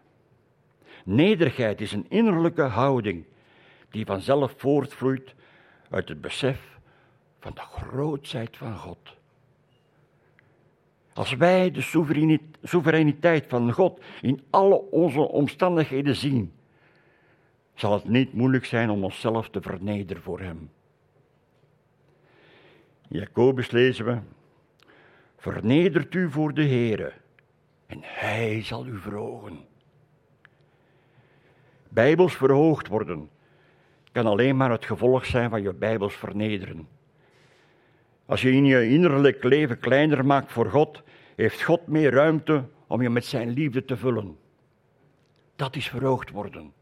[1.04, 3.24] Nederigheid is een innerlijke houding
[3.90, 5.34] die vanzelf voortvloeit
[5.90, 6.78] uit het besef
[7.38, 9.18] van de grootheid van God.
[11.20, 11.80] Als wij de
[12.62, 16.52] soevereiniteit van God in alle onze omstandigheden zien,
[17.74, 20.70] zal het niet moeilijk zijn om onszelf te vernederen voor Hem.
[23.08, 24.18] Jacobus lezen we,
[25.36, 27.12] vernedert u voor de Heere
[27.86, 29.58] en Hij zal u verhogen.
[31.88, 33.30] Bijbels verhoogd worden
[34.12, 36.88] kan alleen maar het gevolg zijn van je Bijbels vernederen.
[38.30, 41.02] Als je in je innerlijk leven kleiner maakt voor God,
[41.36, 44.36] heeft God meer ruimte om je met zijn liefde te vullen.
[45.56, 46.72] Dat is verhoogd worden.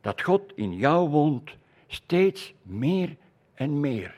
[0.00, 3.16] Dat God in jou woont steeds meer
[3.54, 4.14] en meer.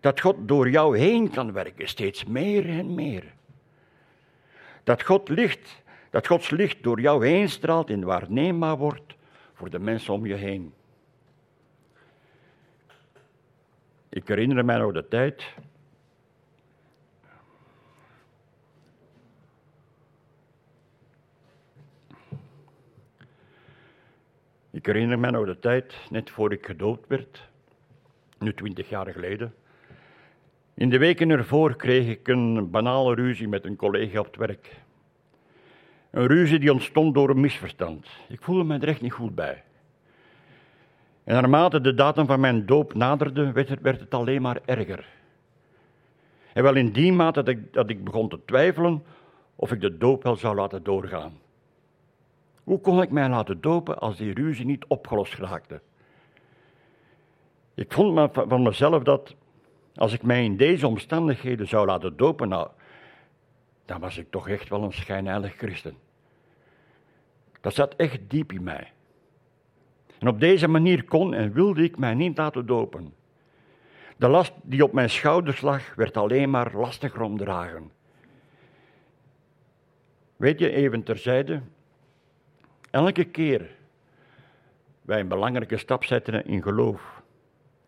[0.00, 3.24] Dat God door jou heen kan werken steeds meer en meer.
[4.84, 9.16] Dat God licht, dat Gods licht door jou heen straalt en waarneembaar wordt
[9.54, 10.72] voor de mensen om je heen.
[14.16, 15.54] Ik herinner mij nog de tijd.
[24.70, 27.48] Ik herinner mij nog de tijd, net voor ik gedood werd,
[28.38, 29.54] nu twintig jaar geleden.
[30.74, 34.80] In de weken ervoor kreeg ik een banale ruzie met een collega op het werk.
[36.10, 38.08] Een ruzie die ontstond door een misverstand.
[38.28, 39.64] Ik voelde me er echt niet goed bij.
[41.26, 45.06] En naarmate de datum van mijn doop naderde, werd het, alleen maar erger.
[46.52, 49.04] En wel in die mate dat ik, dat ik begon te twijfelen
[49.56, 51.38] of ik de doop wel zou laten doorgaan.
[52.64, 55.80] Hoe kon ik mij laten dopen als die ruzie niet opgelost raakte?
[57.74, 59.34] Ik vond van mezelf dat
[59.94, 62.68] als ik mij in deze omstandigheden zou laten dopen, nou,
[63.84, 65.96] dan was ik toch echt wel een schijnheilig christen.
[67.60, 68.92] Dat zat echt diep in mij.
[70.26, 73.14] En op deze manier kon en wilde ik mij niet laten dopen.
[74.16, 77.90] De last die op mijn schouders lag, werd alleen maar lastiger om dragen.
[80.36, 81.60] Weet je, even terzijde,
[82.90, 83.70] elke keer
[85.02, 87.22] wij een belangrijke stap zetten in geloof,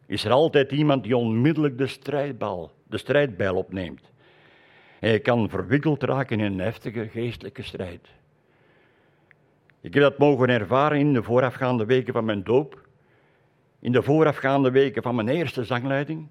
[0.07, 4.11] is er altijd iemand die onmiddellijk de strijdbal, de strijdbijl opneemt.
[5.01, 8.09] En je kan verwikkeld raken in een heftige geestelijke strijd.
[9.81, 12.89] Ik heb dat mogen ervaren in de voorafgaande weken van mijn doop,
[13.79, 16.29] in de voorafgaande weken van mijn eerste zangleiding,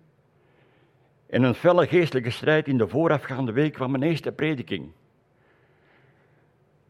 [1.27, 4.91] en een felle geestelijke strijd in de voorafgaande weken van mijn eerste prediking.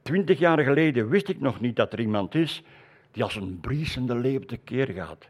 [0.02, 2.64] Twintig jaar geleden wist ik nog niet dat er iemand is
[3.12, 5.30] die als een briesende leeuw tekeer gaat,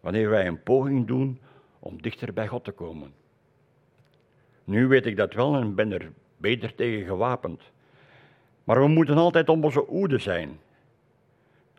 [0.00, 1.40] wanneer wij een poging doen
[1.78, 3.12] om dichter bij God te komen.
[4.64, 7.62] Nu weet ik dat wel en ben er beter tegen gewapend.
[8.66, 10.58] Maar we moeten altijd om onze oede zijn.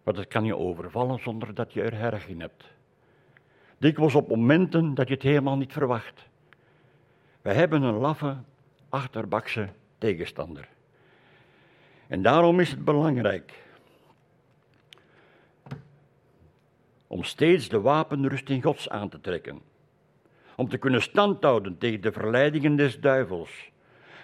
[0.03, 2.63] Want het kan je overvallen zonder dat je er erg in hebt.
[3.77, 6.27] Dikwijls op momenten dat je het helemaal niet verwacht.
[7.41, 8.37] Wij hebben een laffe,
[8.89, 10.67] achterbakse tegenstander.
[12.07, 13.53] En daarom is het belangrijk
[17.07, 19.61] om steeds de wapenrusting Gods aan te trekken.
[20.55, 23.71] Om te kunnen standhouden tegen de verleidingen des duivels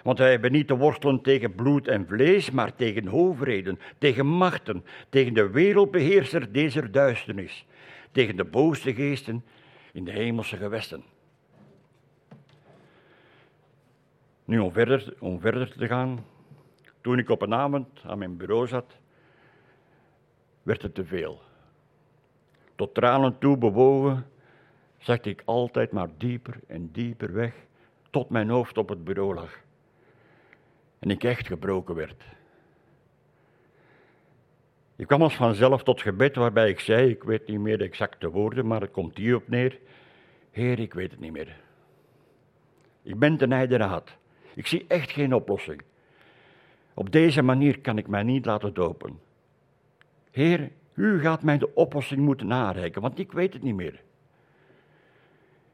[0.04, 4.84] want wij hebben niet te worstelen tegen bloed en vlees, maar tegen overheden, tegen machten,
[5.08, 7.66] tegen de wereldbeheerser deze duisternis,
[8.12, 9.44] tegen de boze geesten
[9.92, 11.04] in de hemelse gewesten.
[14.44, 16.24] Nu om verder, om verder te gaan,
[17.00, 18.96] toen ik op een avond aan mijn bureau zat,
[20.62, 21.42] werd het te veel.
[22.74, 24.26] Tot tranen toe bewogen,
[24.98, 27.54] zakte ik altijd maar dieper en dieper weg,
[28.10, 29.63] tot mijn hoofd op het bureau lag
[31.04, 32.24] en ik echt gebroken werd.
[34.96, 38.30] Ik kwam als vanzelf tot gebed waarbij ik zei, ik weet niet meer de exacte
[38.30, 39.78] woorden, maar het komt hierop neer.
[40.50, 41.56] Heer, ik weet het niet meer.
[43.02, 44.16] Ik ben ten einde raad.
[44.54, 45.82] Ik zie echt geen oplossing.
[46.94, 49.20] Op deze manier kan ik mij niet laten dopen.
[50.30, 54.00] Heer, u gaat mij de oplossing moeten aanreiken, want ik weet het niet meer.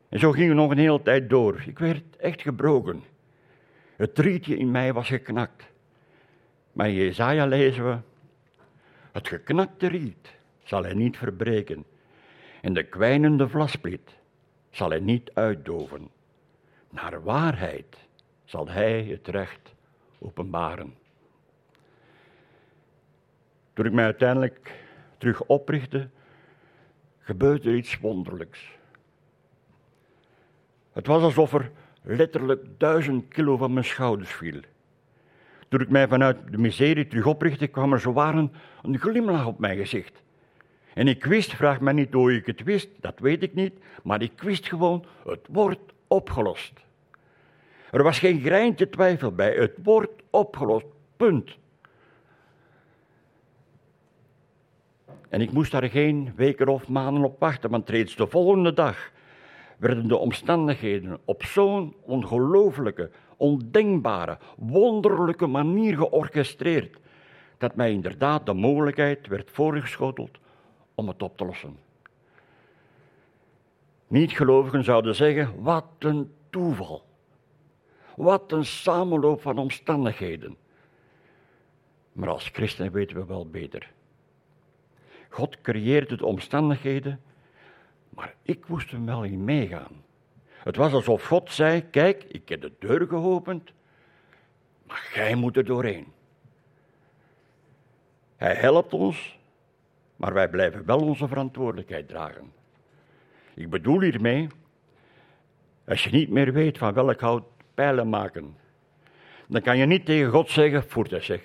[0.09, 1.63] En zo ging het nog een hele tijd door.
[1.67, 3.03] Ik werd echt gebroken.
[4.01, 5.65] Het rietje in mij was geknakt.
[6.73, 7.99] Maar in Jezaja lezen we,
[9.13, 10.35] het geknakte riet
[10.65, 11.85] zal hij niet verbreken
[12.61, 14.11] en de kwijnende vlaspliet
[14.71, 16.11] zal hij niet uitdoven.
[16.91, 17.97] Naar waarheid
[18.45, 19.75] zal hij het recht
[20.19, 20.95] openbaren.
[23.73, 24.85] Toen ik mij uiteindelijk
[25.19, 26.09] terug oprichtte,
[27.19, 28.71] gebeurde er iets wonderlijks.
[30.93, 31.71] Het was alsof er
[32.03, 34.61] letterlijk duizend kilo van mijn schouders viel.
[35.69, 39.79] Toen ik mij vanuit de miserie terug oprichtte, kwam er waren een glimlach op mijn
[39.79, 40.23] gezicht.
[40.95, 43.73] En ik wist, vraag mij niet hoe ik het wist, dat weet ik niet,
[44.03, 46.73] maar ik wist gewoon, het wordt opgelost.
[47.91, 50.87] Er was geen greintje twijfel bij, het wordt opgelost,
[51.17, 51.59] punt.
[55.29, 59.11] En ik moest daar geen weken of maanden op wachten, want reeds de volgende dag
[59.81, 66.99] werden de omstandigheden op zo'n ongelooflijke, ondenkbare, wonderlijke manier georchestreerd,
[67.59, 70.39] dat mij inderdaad de mogelijkheid werd voorgeschoteld
[70.95, 71.77] om het op te lossen.
[74.07, 77.03] Niet-gelovigen zouden zeggen: wat een toeval.
[78.17, 80.57] Wat een samenloop van omstandigheden.
[82.13, 83.93] Maar als christen weten we wel beter.
[85.29, 87.21] God creëerde de omstandigheden
[88.21, 90.05] maar ik moest er wel in meegaan.
[90.47, 93.73] Het was alsof God zei: Kijk, ik heb de deur geopend,
[94.87, 96.07] maar jij moet er doorheen.
[98.37, 99.39] Hij helpt ons,
[100.17, 102.53] maar wij blijven wel onze verantwoordelijkheid dragen.
[103.55, 104.49] Ik bedoel hiermee,
[105.87, 107.45] als je niet meer weet van welk hout
[107.75, 108.57] pijlen maken,
[109.47, 111.41] dan kan je niet tegen God zeggen: Voert hij zeg.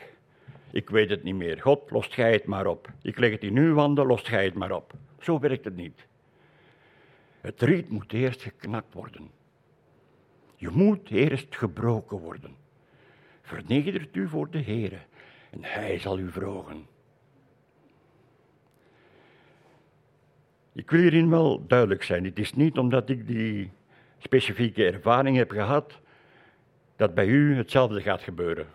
[0.71, 1.61] Ik weet het niet meer.
[1.61, 2.89] God, lost gij het maar op.
[3.01, 4.93] Ik leg het in uw handen, lost gij het maar op.
[5.19, 6.05] Zo werkt het niet.
[7.46, 9.32] Het riet moet eerst geknakt worden.
[10.56, 12.56] Je moet eerst gebroken worden.
[13.41, 15.00] Vernedert u voor de Heere
[15.50, 16.88] en Hij zal u vrogen.
[20.72, 22.26] Ik wil hierin wel duidelijk zijn.
[22.26, 23.72] Het is niet omdat ik die
[24.18, 26.00] specifieke ervaring heb gehad,
[26.96, 28.68] dat bij u hetzelfde gaat gebeuren.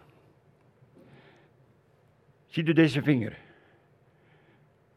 [2.46, 3.38] Ziet u deze vinger?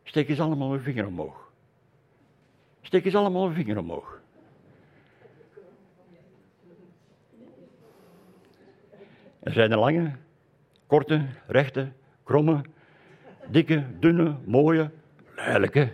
[0.04, 1.43] Steek eens allemaal een vinger omhoog.
[2.84, 4.22] Steek eens allemaal een vinger omhoog.
[9.40, 10.12] Er zijn er lange,
[10.88, 11.92] korte, rechte,
[12.24, 12.62] kromme,
[13.48, 14.92] dikke, dunne, mooie,
[15.36, 15.92] lelijke.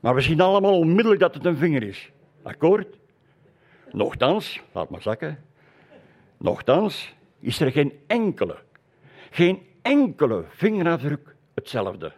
[0.00, 2.10] Maar we zien allemaal onmiddellijk dat het een vinger is.
[2.42, 2.98] Akkoord?
[3.92, 5.44] Nochtans, laat maar zakken.
[6.36, 8.58] Nochtans is er geen enkele,
[9.30, 12.12] geen enkele vingerafdruk hetzelfde.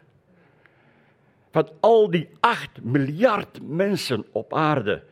[1.51, 5.03] Van al die acht miljard mensen op aarde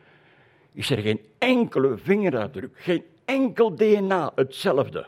[0.71, 5.07] is er geen enkele vingerafdruk, geen enkel DNA hetzelfde.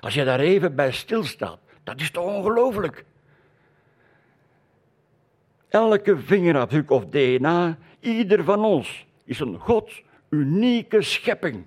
[0.00, 3.04] Als je daar even bij stilstaat, dat is toch ongelooflijk?
[5.68, 11.64] Elke vingerafdruk of DNA, ieder van ons, is een Gods unieke schepping.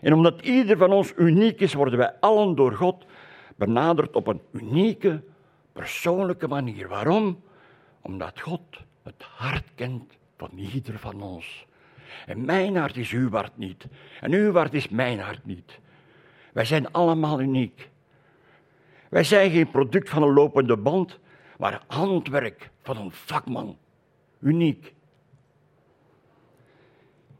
[0.00, 3.04] En omdat ieder van ons uniek is, worden wij allen door God
[3.56, 5.22] benaderd op een unieke,
[5.74, 6.88] persoonlijke manier.
[6.88, 7.42] Waarom?
[8.00, 8.60] Omdat God
[9.02, 11.66] het hart kent van ieder van ons.
[12.26, 13.86] En mijn hart is uw hart niet.
[14.20, 15.78] En uw hart is mijn hart niet.
[16.52, 17.90] Wij zijn allemaal uniek.
[19.08, 21.18] Wij zijn geen product van een lopende band,
[21.58, 23.78] maar handwerk van een vakman.
[24.40, 24.94] Uniek.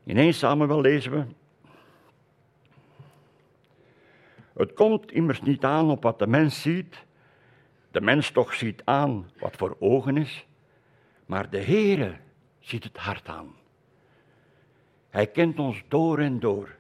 [0.05, 1.25] In 1 Samuel lezen we.
[4.55, 7.05] Het komt immers niet aan op wat de mens ziet.
[7.95, 10.47] De mens toch ziet aan wat voor ogen is.
[11.27, 12.17] Maar de Heere
[12.61, 13.55] ziet het hart aan.
[15.11, 16.77] Hij kent ons door en door.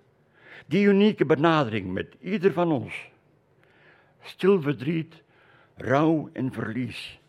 [0.67, 3.11] Die unieke benadering met ieder van ons.
[4.23, 5.23] Stil verdriet,
[5.75, 7.21] rouw en verlies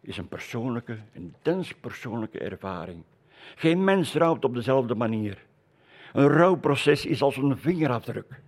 [0.00, 3.02] is een persoonlijke, intens persoonlijke ervaring.
[3.54, 5.38] Geen mens rouwt op dezelfde manier.
[6.12, 8.40] Een rouwproces is als een vingerafdruk.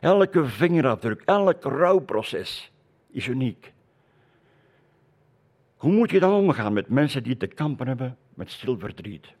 [0.00, 2.72] Elke vingerafdruk, elk rouwproces
[3.10, 3.72] is uniek.
[5.76, 9.36] Hoe moet je dan omgaan met mensen die te kampen hebben met stil verdriet?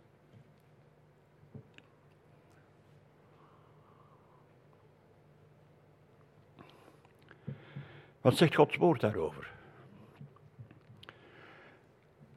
[8.20, 9.50] Wat zegt Gods woord daarover?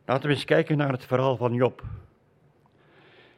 [0.06, 1.84] Laten we eens kijken naar het verhaal van Job.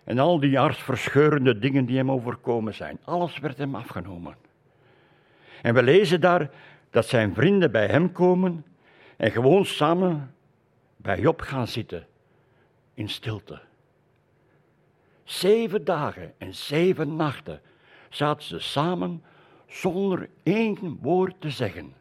[0.03, 2.99] En al die hartverscheurende dingen die hem overkomen zijn.
[3.03, 4.35] Alles werd hem afgenomen.
[5.61, 6.49] En we lezen daar
[6.93, 8.65] dat zijn vrienden bij hem komen
[9.17, 10.33] en gewoon samen
[10.97, 12.07] bij Job gaan zitten
[12.93, 13.61] in stilte.
[15.23, 17.61] Zeven dagen en zeven nachten
[18.09, 19.23] zaten ze samen
[19.67, 21.93] zonder één woord te zeggen.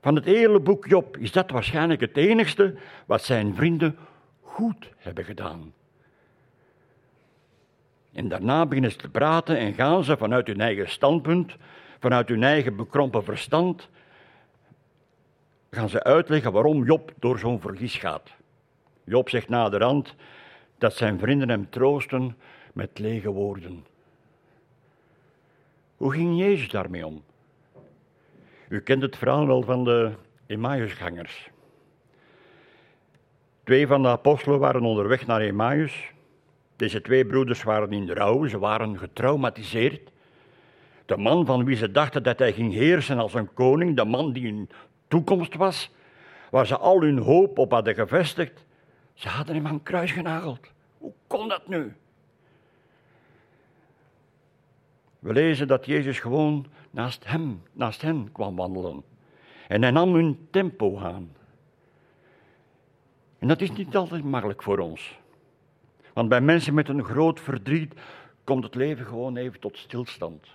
[0.00, 2.74] Van het hele boek Job is dat waarschijnlijk het enigste
[3.06, 3.98] wat zijn vrienden
[4.40, 5.72] goed hebben gedaan.
[8.12, 11.56] En daarna beginnen ze te praten en gaan ze vanuit hun eigen standpunt,
[11.98, 13.88] vanuit hun eigen bekrompen verstand,
[15.70, 18.30] gaan ze uitleggen waarom Job door zo'n verlies gaat.
[19.04, 20.14] Job zegt naderhand
[20.78, 22.36] dat zijn vrienden hem troosten
[22.72, 23.86] met lege woorden.
[25.96, 27.24] Hoe ging Jezus daarmee om?
[28.68, 30.12] U kent het verhaal wel van de
[30.46, 31.50] Emmausgangers.
[33.64, 36.12] Twee van de apostelen waren onderweg naar Emmaus.
[36.76, 40.10] Deze twee broeders waren in de rouw, ze waren getraumatiseerd.
[41.06, 44.32] De man van wie ze dachten dat hij ging heersen als een koning, de man
[44.32, 44.70] die hun
[45.08, 45.90] toekomst was,
[46.50, 48.64] waar ze al hun hoop op hadden gevestigd,
[49.14, 50.72] ze hadden hem aan kruis genageld.
[50.98, 51.94] Hoe kon dat nu?
[55.18, 59.02] We lezen dat Jezus gewoon naast hem, naast hen kwam wandelen.
[59.68, 61.30] En hij nam hun tempo aan.
[63.38, 65.18] En dat is niet altijd makkelijk voor ons.
[66.12, 67.94] Want bij mensen met een groot verdriet
[68.44, 70.46] komt het leven gewoon even tot stilstand.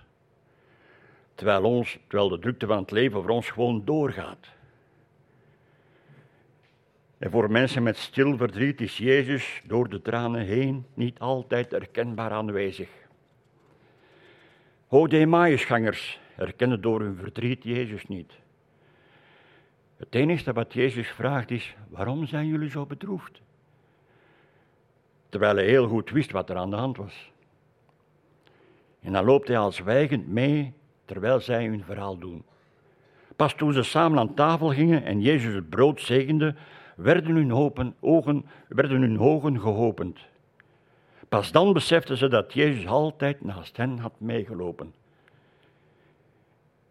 [1.41, 4.47] Terwijl, ons, terwijl de drukte van het leven voor ons gewoon doorgaat.
[7.17, 12.31] En voor mensen met stil verdriet is Jezus door de tranen heen niet altijd erkenbaar
[12.31, 12.89] aanwezig.
[14.87, 18.33] O de Emmausgangers herkennen door hun verdriet Jezus niet.
[19.97, 23.41] Het enige wat Jezus vraagt is, waarom zijn jullie zo bedroefd?
[25.29, 27.31] Terwijl hij heel goed wist wat er aan de hand was.
[28.99, 30.73] En dan loopt hij al zwijgend mee
[31.11, 32.43] terwijl zij hun verhaal doen.
[33.35, 36.55] Pas toen ze samen aan tafel gingen en Jezus het brood zegende,
[36.95, 40.19] werden hun, hopen, ogen, werden hun ogen geopend.
[41.29, 44.93] Pas dan beseften ze dat Jezus altijd naast hen had meegelopen.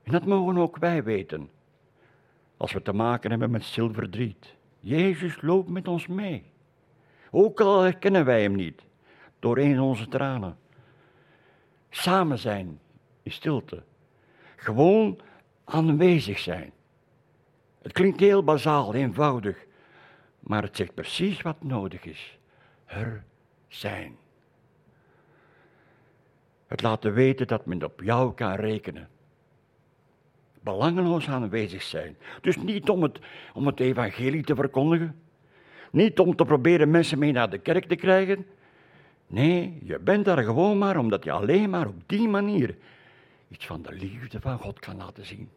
[0.03, 1.51] En dat mogen ook wij weten,
[2.57, 4.55] als we te maken hebben met zilverdriet.
[4.81, 6.45] Jezus loopt met ons mee.
[7.31, 8.83] Ook al herkennen wij hem niet,
[9.39, 10.57] doorheen onze tranen.
[11.91, 12.81] Samen zijn
[13.23, 13.83] in stilte.
[14.61, 15.19] Gewoon
[15.65, 16.73] aanwezig zijn.
[17.83, 19.67] Het klinkt heel bazaal, eenvoudig,
[20.41, 22.39] maar het zegt precies wat nodig is.
[22.85, 23.25] Er
[23.69, 24.17] zijn.
[26.67, 29.09] Het laten weten dat men op jou kan rekenen.
[30.63, 32.17] Belangeloos aanwezig zijn.
[32.41, 33.19] Dus niet om het,
[33.55, 35.21] om het evangelie te verkondigen.
[35.91, 38.47] Niet om te proberen mensen mee naar de kerk te krijgen.
[39.27, 42.77] Nee, je bent daar gewoon maar omdat je alleen maar op die manier
[43.51, 45.51] iets van de liefde van God kan laten zien.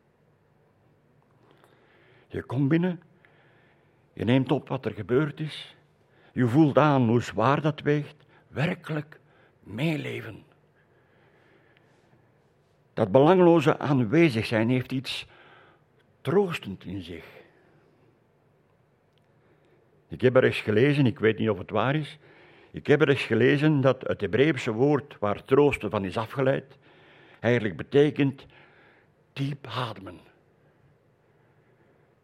[2.28, 3.02] Je komt binnen,
[4.14, 5.76] je neemt op wat er gebeurd is,
[6.32, 8.16] je voelt aan hoe zwaar dat weegt,
[8.48, 9.20] werkelijk
[9.60, 10.44] meeleven.
[12.94, 15.28] Dat belangloze aanwezig zijn heeft iets
[16.22, 17.26] troostend in zich.
[20.08, 22.18] Ik heb er eens gelezen, ik weet niet of het waar is,
[22.72, 26.78] ik heb er eens gelezen dat het Hebreeuwse woord waar troosten van is afgeleid,
[27.44, 28.46] eigenlijk betekent
[29.34, 30.20] diep ademen.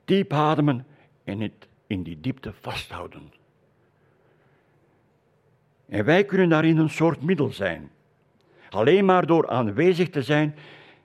[0.06, 0.86] Diep ademen
[1.24, 3.34] en het in die diepte vasthouden.
[5.86, 7.92] En wij kunnen daarin een soort middel zijn.
[8.70, 10.56] Alleen maar door aanwezig te zijn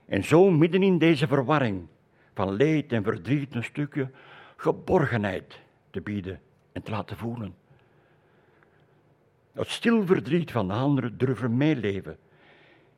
[0.07, 1.87] en zo midden in deze verwarring
[2.35, 4.11] van leed en verdriet een stukje
[4.57, 5.61] geborgenheid
[5.91, 6.41] te bieden
[6.73, 7.55] en te laten voelen.
[9.53, 12.19] Het stil verdriet van de anderen durven meeleven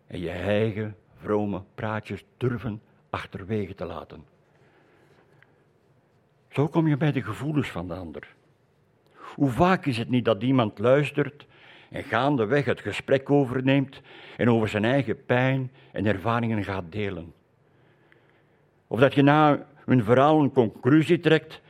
[0.07, 4.25] en je eigen vrome praatjes durven achterwege te laten.
[6.49, 8.35] Zo kom je bij de gevoelens van de ander.
[9.13, 11.47] Hoe vaak is het niet dat iemand luistert
[11.91, 14.01] en gaandeweg het gesprek overneemt
[14.37, 17.33] en over zijn eigen pijn en ervaringen gaat delen?
[18.87, 21.61] Of dat je na hun verhaal een conclusie trekt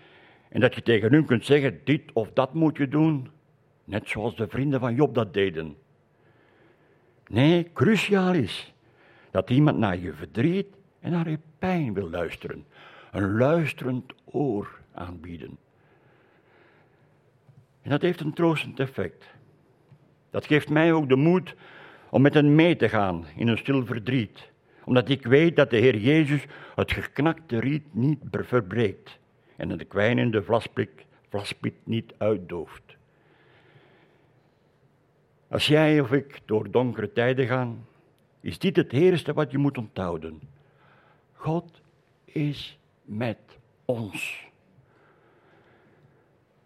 [0.48, 3.30] en dat je tegen hun kunt zeggen: dit of dat moet je doen,
[3.84, 5.76] net zoals de vrienden van Job dat deden.
[7.26, 8.74] Nee, cruciaal is
[9.36, 10.66] dat iemand naar je verdriet
[11.00, 12.64] en naar je pijn wil luisteren.
[13.12, 15.58] Een luisterend oor aanbieden.
[17.82, 19.24] En dat heeft een troostend effect.
[20.30, 21.54] Dat geeft mij ook de moed
[22.10, 24.50] om met hen mee te gaan in een stil verdriet,
[24.84, 29.18] omdat ik weet dat de Heer Jezus het geknakte riet niet verbreekt
[29.56, 30.42] en de kwijnende
[31.28, 32.96] vlaspit niet uitdooft.
[35.48, 37.86] Als jij of ik door donkere tijden gaan,
[38.46, 40.40] is dit het eerste wat je moet onthouden.
[41.32, 41.80] God
[42.24, 43.38] is met
[43.84, 44.46] ons.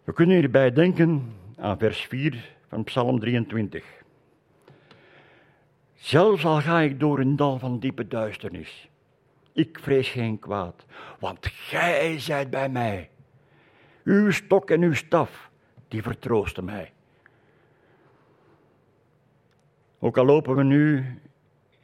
[0.03, 3.85] We kunnen hierbij denken aan vers 4 van Psalm 23.
[5.93, 8.89] Zelfs al ga ik door een dal van diepe duisternis,
[9.53, 10.85] ik vrees geen kwaad,
[11.19, 13.09] want gij zijt bij mij.
[14.03, 15.49] Uw stok en uw staf,
[15.87, 16.91] die vertroosten mij.
[19.99, 21.05] Ook al lopen we nu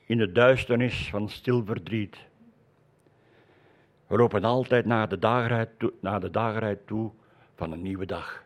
[0.07, 2.17] in de duisternis van stil verdriet.
[4.07, 7.11] We lopen altijd naar de dagerheid toe, naar de toe
[7.55, 8.43] van een nieuwe dag.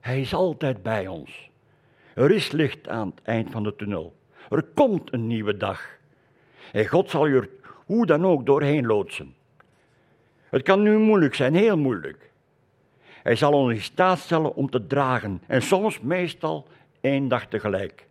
[0.00, 1.50] Hij is altijd bij ons.
[2.14, 4.16] Er is licht aan het eind van de tunnel.
[4.50, 5.86] Er komt een nieuwe dag.
[6.72, 7.48] En God zal je er
[7.84, 9.34] hoe dan ook doorheen loodsen.
[10.48, 12.30] Het kan nu moeilijk zijn, heel moeilijk.
[13.22, 16.66] Hij zal ons in staat stellen om te dragen en soms meestal
[17.00, 18.06] één dag tegelijk.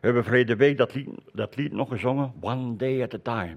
[0.00, 3.56] We hebben verleden week dat lied, dat lied nog gezongen, One Day at a Time.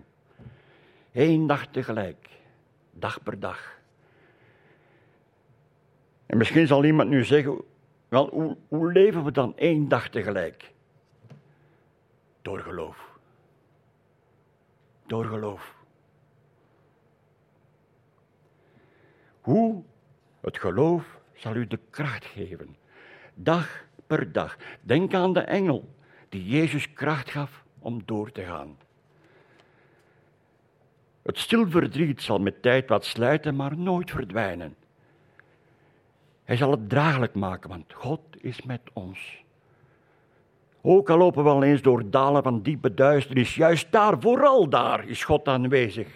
[1.12, 2.30] Eén dag tegelijk,
[2.92, 3.80] dag per dag.
[6.26, 7.62] En misschien zal iemand nu zeggen,
[8.08, 10.74] wel, hoe, hoe leven we dan één dag tegelijk?
[12.42, 13.20] Door geloof.
[15.08, 15.76] Door geloof.
[19.42, 19.84] Hoe?
[20.42, 22.76] Het geloof zal u de kracht geven.
[23.34, 24.58] Dag per dag.
[24.82, 25.90] Denk aan de engel
[26.32, 28.78] die Jezus kracht gaf om door te gaan.
[31.22, 34.76] Het stil verdriet zal met tijd wat sluiten, maar nooit verdwijnen.
[36.44, 39.44] Hij zal het draaglijk maken, want God is met ons.
[40.82, 45.08] Ook al lopen we al eens door dalen van diepe duisternis, juist daar, vooral daar,
[45.08, 46.08] is God aanwezig.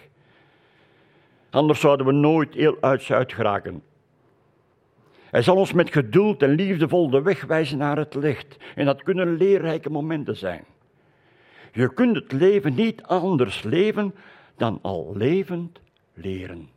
[1.50, 3.82] Anders zouden we nooit heel uit Zuid geraken.
[5.30, 8.56] Hij zal ons met geduld en liefdevol de weg wijzen naar het licht.
[8.74, 10.64] En dat kunnen leerrijke momenten zijn.
[11.72, 14.14] Je kunt het leven niet anders leven
[14.56, 15.80] dan al levend
[16.14, 16.68] leren.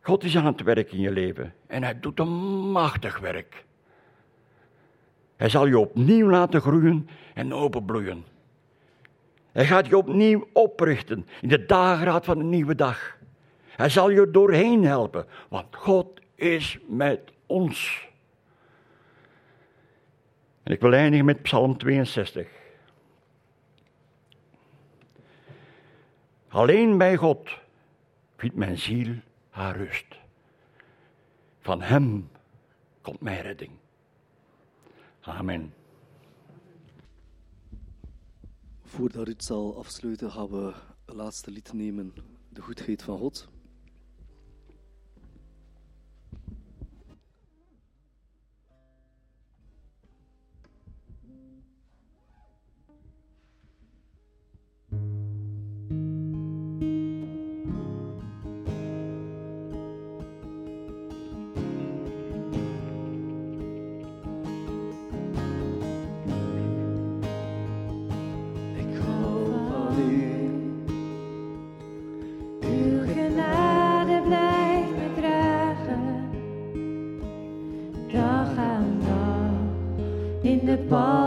[0.00, 3.64] God is aan het werk in je leven en hij doet een machtig werk.
[5.36, 8.24] Hij zal je opnieuw laten groeien en openbloeien.
[9.52, 13.16] Hij gaat je opnieuw oprichten in de dageraad van een nieuwe dag.
[13.82, 18.08] Hij zal je doorheen helpen, want God is met ons.
[20.62, 22.48] En ik wil eindigen met Psalm 62.
[26.48, 27.50] Alleen bij God
[28.36, 29.14] vindt mijn ziel
[29.50, 30.16] haar rust.
[31.60, 32.30] Van Hem
[33.00, 33.72] komt mijn redding.
[35.20, 35.74] Amen.
[38.84, 40.72] Voordat het zal afsluiten, gaan we
[41.04, 42.14] het laatste lied nemen,
[42.48, 43.50] De Goedheid van God.
[80.72, 81.21] In de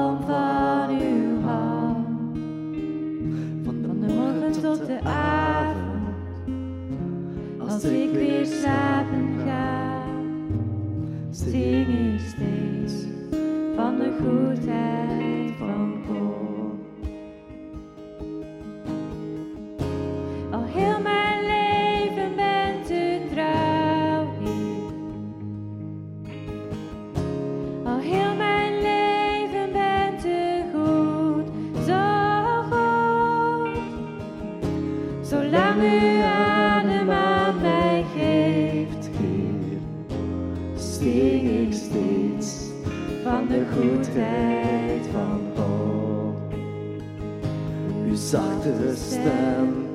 [48.65, 49.85] Zachte stem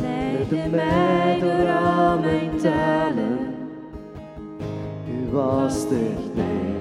[0.00, 3.38] Leidde mij door al mijn talen,
[5.08, 6.74] U was dichtbij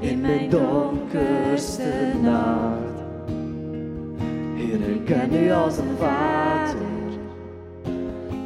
[0.00, 3.02] in mijn donkerste nacht.
[4.54, 6.76] Heer, ik ken u als een vader.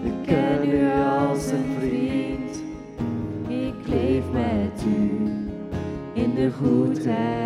[0.03, 2.63] Ik ken u als een vriend.
[3.49, 5.31] Ik leef met u
[6.13, 7.42] in de goedheid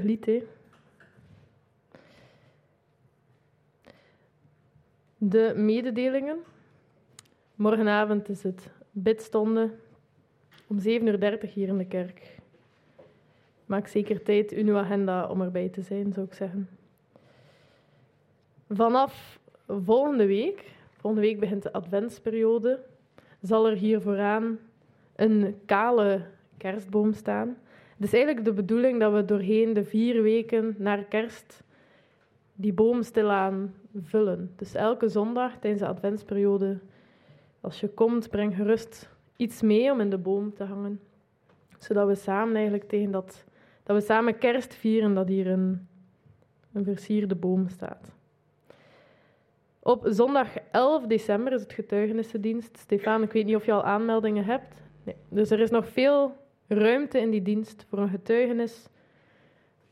[0.00, 0.42] Hè?
[5.18, 6.38] De mededelingen.
[7.54, 9.70] Morgenavond is het bidstonde
[10.66, 12.38] om 7.30 uur hier in de kerk.
[13.66, 16.68] Maak zeker tijd in uw agenda om erbij te zijn, zou ik zeggen.
[18.68, 22.84] Vanaf volgende week, volgende week begint de adventsperiode,
[23.40, 24.58] zal er hier vooraan
[25.16, 26.20] een kale
[26.56, 27.56] kerstboom staan.
[28.02, 31.62] Is eigenlijk de bedoeling dat we doorheen de vier weken naar kerst
[32.54, 34.52] die boom stilaan vullen.
[34.56, 36.78] Dus elke zondag tijdens de adventsperiode,
[37.60, 41.00] als je komt, breng gerust iets mee om in de boom te hangen.
[41.78, 43.44] Zodat we samen eigenlijk tegen dat,
[43.82, 45.88] dat we samen kerst vieren, dat hier een,
[46.72, 48.12] een versierde boom staat.
[49.78, 52.78] Op zondag 11 december is het getuigenissendienst.
[52.78, 54.82] Stefan, ik weet niet of je al aanmeldingen hebt.
[55.02, 55.16] Nee.
[55.28, 56.41] Dus er is nog veel
[56.72, 58.88] ruimte in die dienst voor een getuigenis.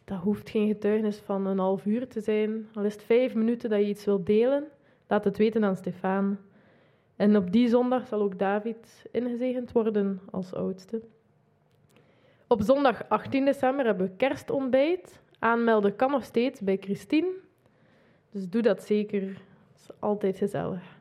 [0.04, 2.68] Dat hoeft geen getuigenis van een half uur te zijn.
[2.74, 4.64] Al is het vijf minuten dat je iets wilt delen,
[5.06, 6.38] laat het weten aan Stefan.
[7.16, 11.00] En op die zondag zal ook David ingezegend worden als oudste.
[12.46, 15.20] Op zondag 18 december hebben we kerstontbijt.
[15.38, 17.32] Aanmelden kan nog steeds bij Christine.
[18.30, 19.22] Dus doe dat zeker.
[19.22, 20.98] Het is altijd gezellig.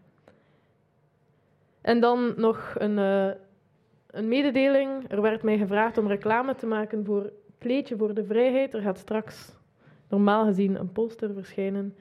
[1.82, 3.32] En dan nog een, uh,
[4.12, 5.12] een mededeling.
[5.12, 8.74] Er werd mij gevraagd om reclame te maken voor Kleedje voor de Vrijheid.
[8.74, 9.58] Er gaat straks
[10.08, 11.96] normaal gezien een poster verschijnen.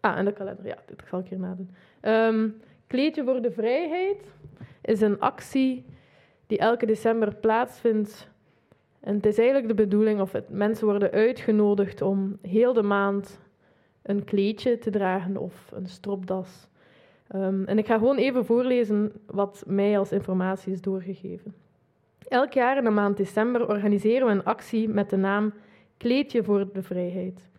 [0.00, 1.70] Ah, en de kalender, ja, dit zal ik hier nadoen.
[2.02, 4.32] Um, Kleedje voor de Vrijheid
[4.82, 5.84] is een actie
[6.46, 8.28] die elke december plaatsvindt.
[9.00, 13.40] En het is eigenlijk de bedoeling, of mensen worden uitgenodigd om heel de maand
[14.02, 16.68] een kleedje te dragen of een stropdas.
[17.34, 21.54] Um, en ik ga gewoon even voorlezen wat mij als informatie is doorgegeven.
[22.28, 25.52] Elk jaar in de maand december organiseren we een actie met de naam
[25.96, 27.50] Kleedje voor de Vrijheid.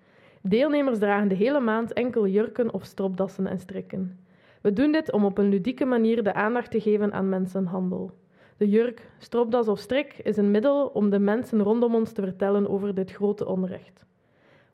[0.41, 4.19] Deelnemers dragen de hele maand enkel jurken of stropdassen en strikken.
[4.61, 8.11] We doen dit om op een ludieke manier de aandacht te geven aan mensenhandel.
[8.57, 12.69] De jurk, stropdas of strik is een middel om de mensen rondom ons te vertellen
[12.69, 14.05] over dit grote onrecht.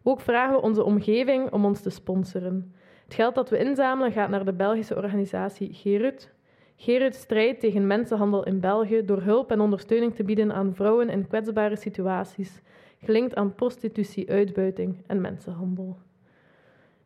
[0.03, 2.73] Ook vragen we onze omgeving om ons te sponsoren.
[3.05, 6.33] Het geld dat we inzamelen gaat naar de Belgische organisatie Gerut.
[6.75, 11.27] Gerut strijdt tegen mensenhandel in België door hulp en ondersteuning te bieden aan vrouwen in
[11.27, 12.61] kwetsbare situaties,
[13.03, 15.97] gelinkt aan prostitutie, uitbuiting en mensenhandel.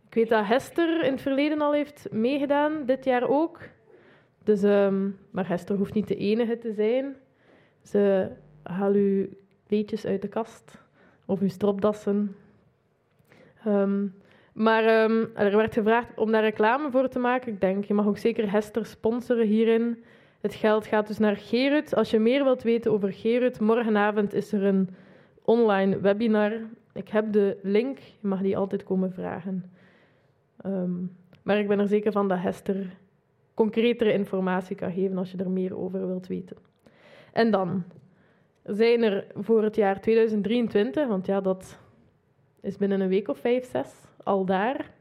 [0.08, 3.60] Ik weet dat Hester in het verleden al heeft meegedaan, dit jaar ook.
[4.44, 7.16] Dus, um, maar Hester hoeft niet de enige te zijn.
[7.82, 8.30] Ze
[8.64, 9.28] haalt uw
[9.68, 10.84] kleedjes uit de kast
[11.26, 12.36] of uw stropdassen.
[13.68, 14.14] Um,
[14.60, 17.53] maar um, er werd gevraagd om daar reclame voor te maken.
[17.53, 20.03] Ik denk, je mag ook zeker Hester sponsoren hierin.
[20.41, 21.95] Het geld gaat dus naar Gerut.
[21.95, 24.90] Als je meer wilt weten over Gerut, morgenavond is er een
[25.41, 26.52] online webinar.
[26.94, 29.72] Ik heb de link, je mag die altijd komen vragen.
[30.65, 32.98] Um, maar ik ben er zeker van dat Hester
[33.53, 36.57] concretere informatie kan geven als je er meer over wilt weten.
[37.34, 37.84] En dan
[38.64, 41.80] zijn er voor het jaar 2023, want ja, dat
[42.61, 44.92] is binnen een week of vijf, zes, al daar.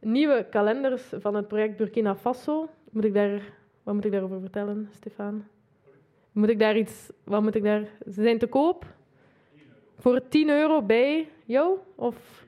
[0.00, 2.68] Nieuwe kalenders van het project Burkina Faso.
[2.90, 3.42] Moet ik daar,
[3.82, 5.44] wat moet ik daarover vertellen, Stefan?
[6.32, 8.86] Moet ik daar iets, wat moet ik daar, ze zijn te koop?
[9.98, 11.78] Voor 10 euro bij jou?
[11.94, 12.46] Of?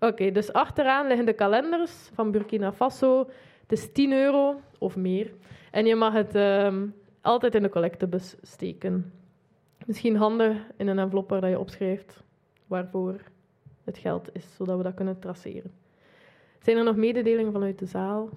[0.00, 3.18] Oké, dus achteraan liggen de kalenders van Burkina Faso.
[3.60, 5.32] Het is 10 euro of meer.
[5.70, 9.12] En je mag het um, altijd in de collectebus steken.
[9.86, 12.22] Misschien handig in een envelop waar je opschrijft
[12.66, 13.20] waarvoor
[13.84, 15.72] het geld is, zodat we dat kunnen traceren.
[16.62, 18.28] Zijn er nog mededelingen vanuit de zaal?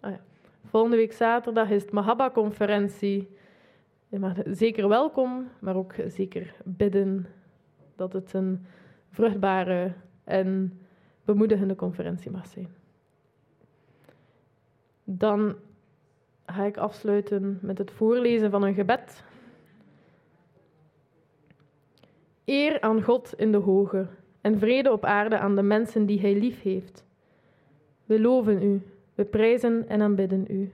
[0.00, 0.20] Ah ja.
[0.64, 3.28] Volgende week zaterdag is het Mahaba-conferentie.
[4.44, 7.26] Zeker welkom, maar ook zeker bidden
[7.96, 8.66] dat het een
[9.10, 9.92] vruchtbare
[10.24, 10.80] en
[11.24, 12.68] bemoedigende conferentie mag zijn.
[15.04, 15.56] Dan
[16.46, 19.24] ga ik afsluiten met het voorlezen van een gebed
[22.46, 24.06] Eer aan God in de hoge
[24.40, 27.04] en vrede op aarde aan de mensen die Hij lief heeft.
[28.04, 28.82] We loven U,
[29.14, 30.72] we prijzen en aanbidden U.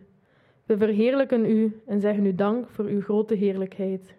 [0.66, 4.14] We verheerlijken U en zeggen U dank voor Uw grote heerlijkheid.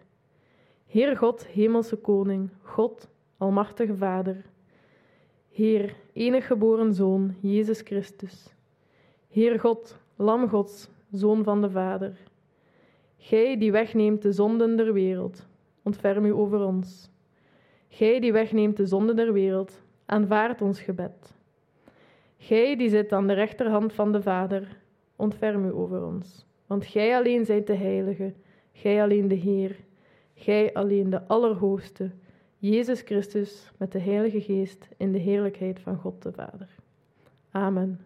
[0.86, 4.44] Heer God, Hemelse Koning, God, Almachtige Vader.
[5.50, 8.54] Heer, enig geboren Zoon, Jezus Christus.
[9.28, 12.16] Heer God, Lam Gods, Zoon van de Vader.
[13.16, 15.46] Gij die wegneemt de zonden der wereld,
[15.82, 17.12] ontferm U over ons.
[17.94, 21.34] Gij die wegneemt de zonde der wereld, aanvaard ons gebed.
[22.36, 24.80] Gij die zit aan de rechterhand van de Vader,
[25.16, 26.46] ontferm u over ons.
[26.66, 28.32] Want Gij alleen zijt de Heilige,
[28.72, 29.76] Gij alleen de Heer,
[30.34, 32.10] Gij alleen de Allerhoogste,
[32.58, 36.68] Jezus Christus met de Heilige Geest in de heerlijkheid van God de Vader.
[37.50, 38.00] Amen.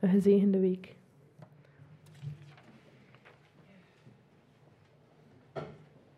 [0.00, 0.93] Een gezegende week.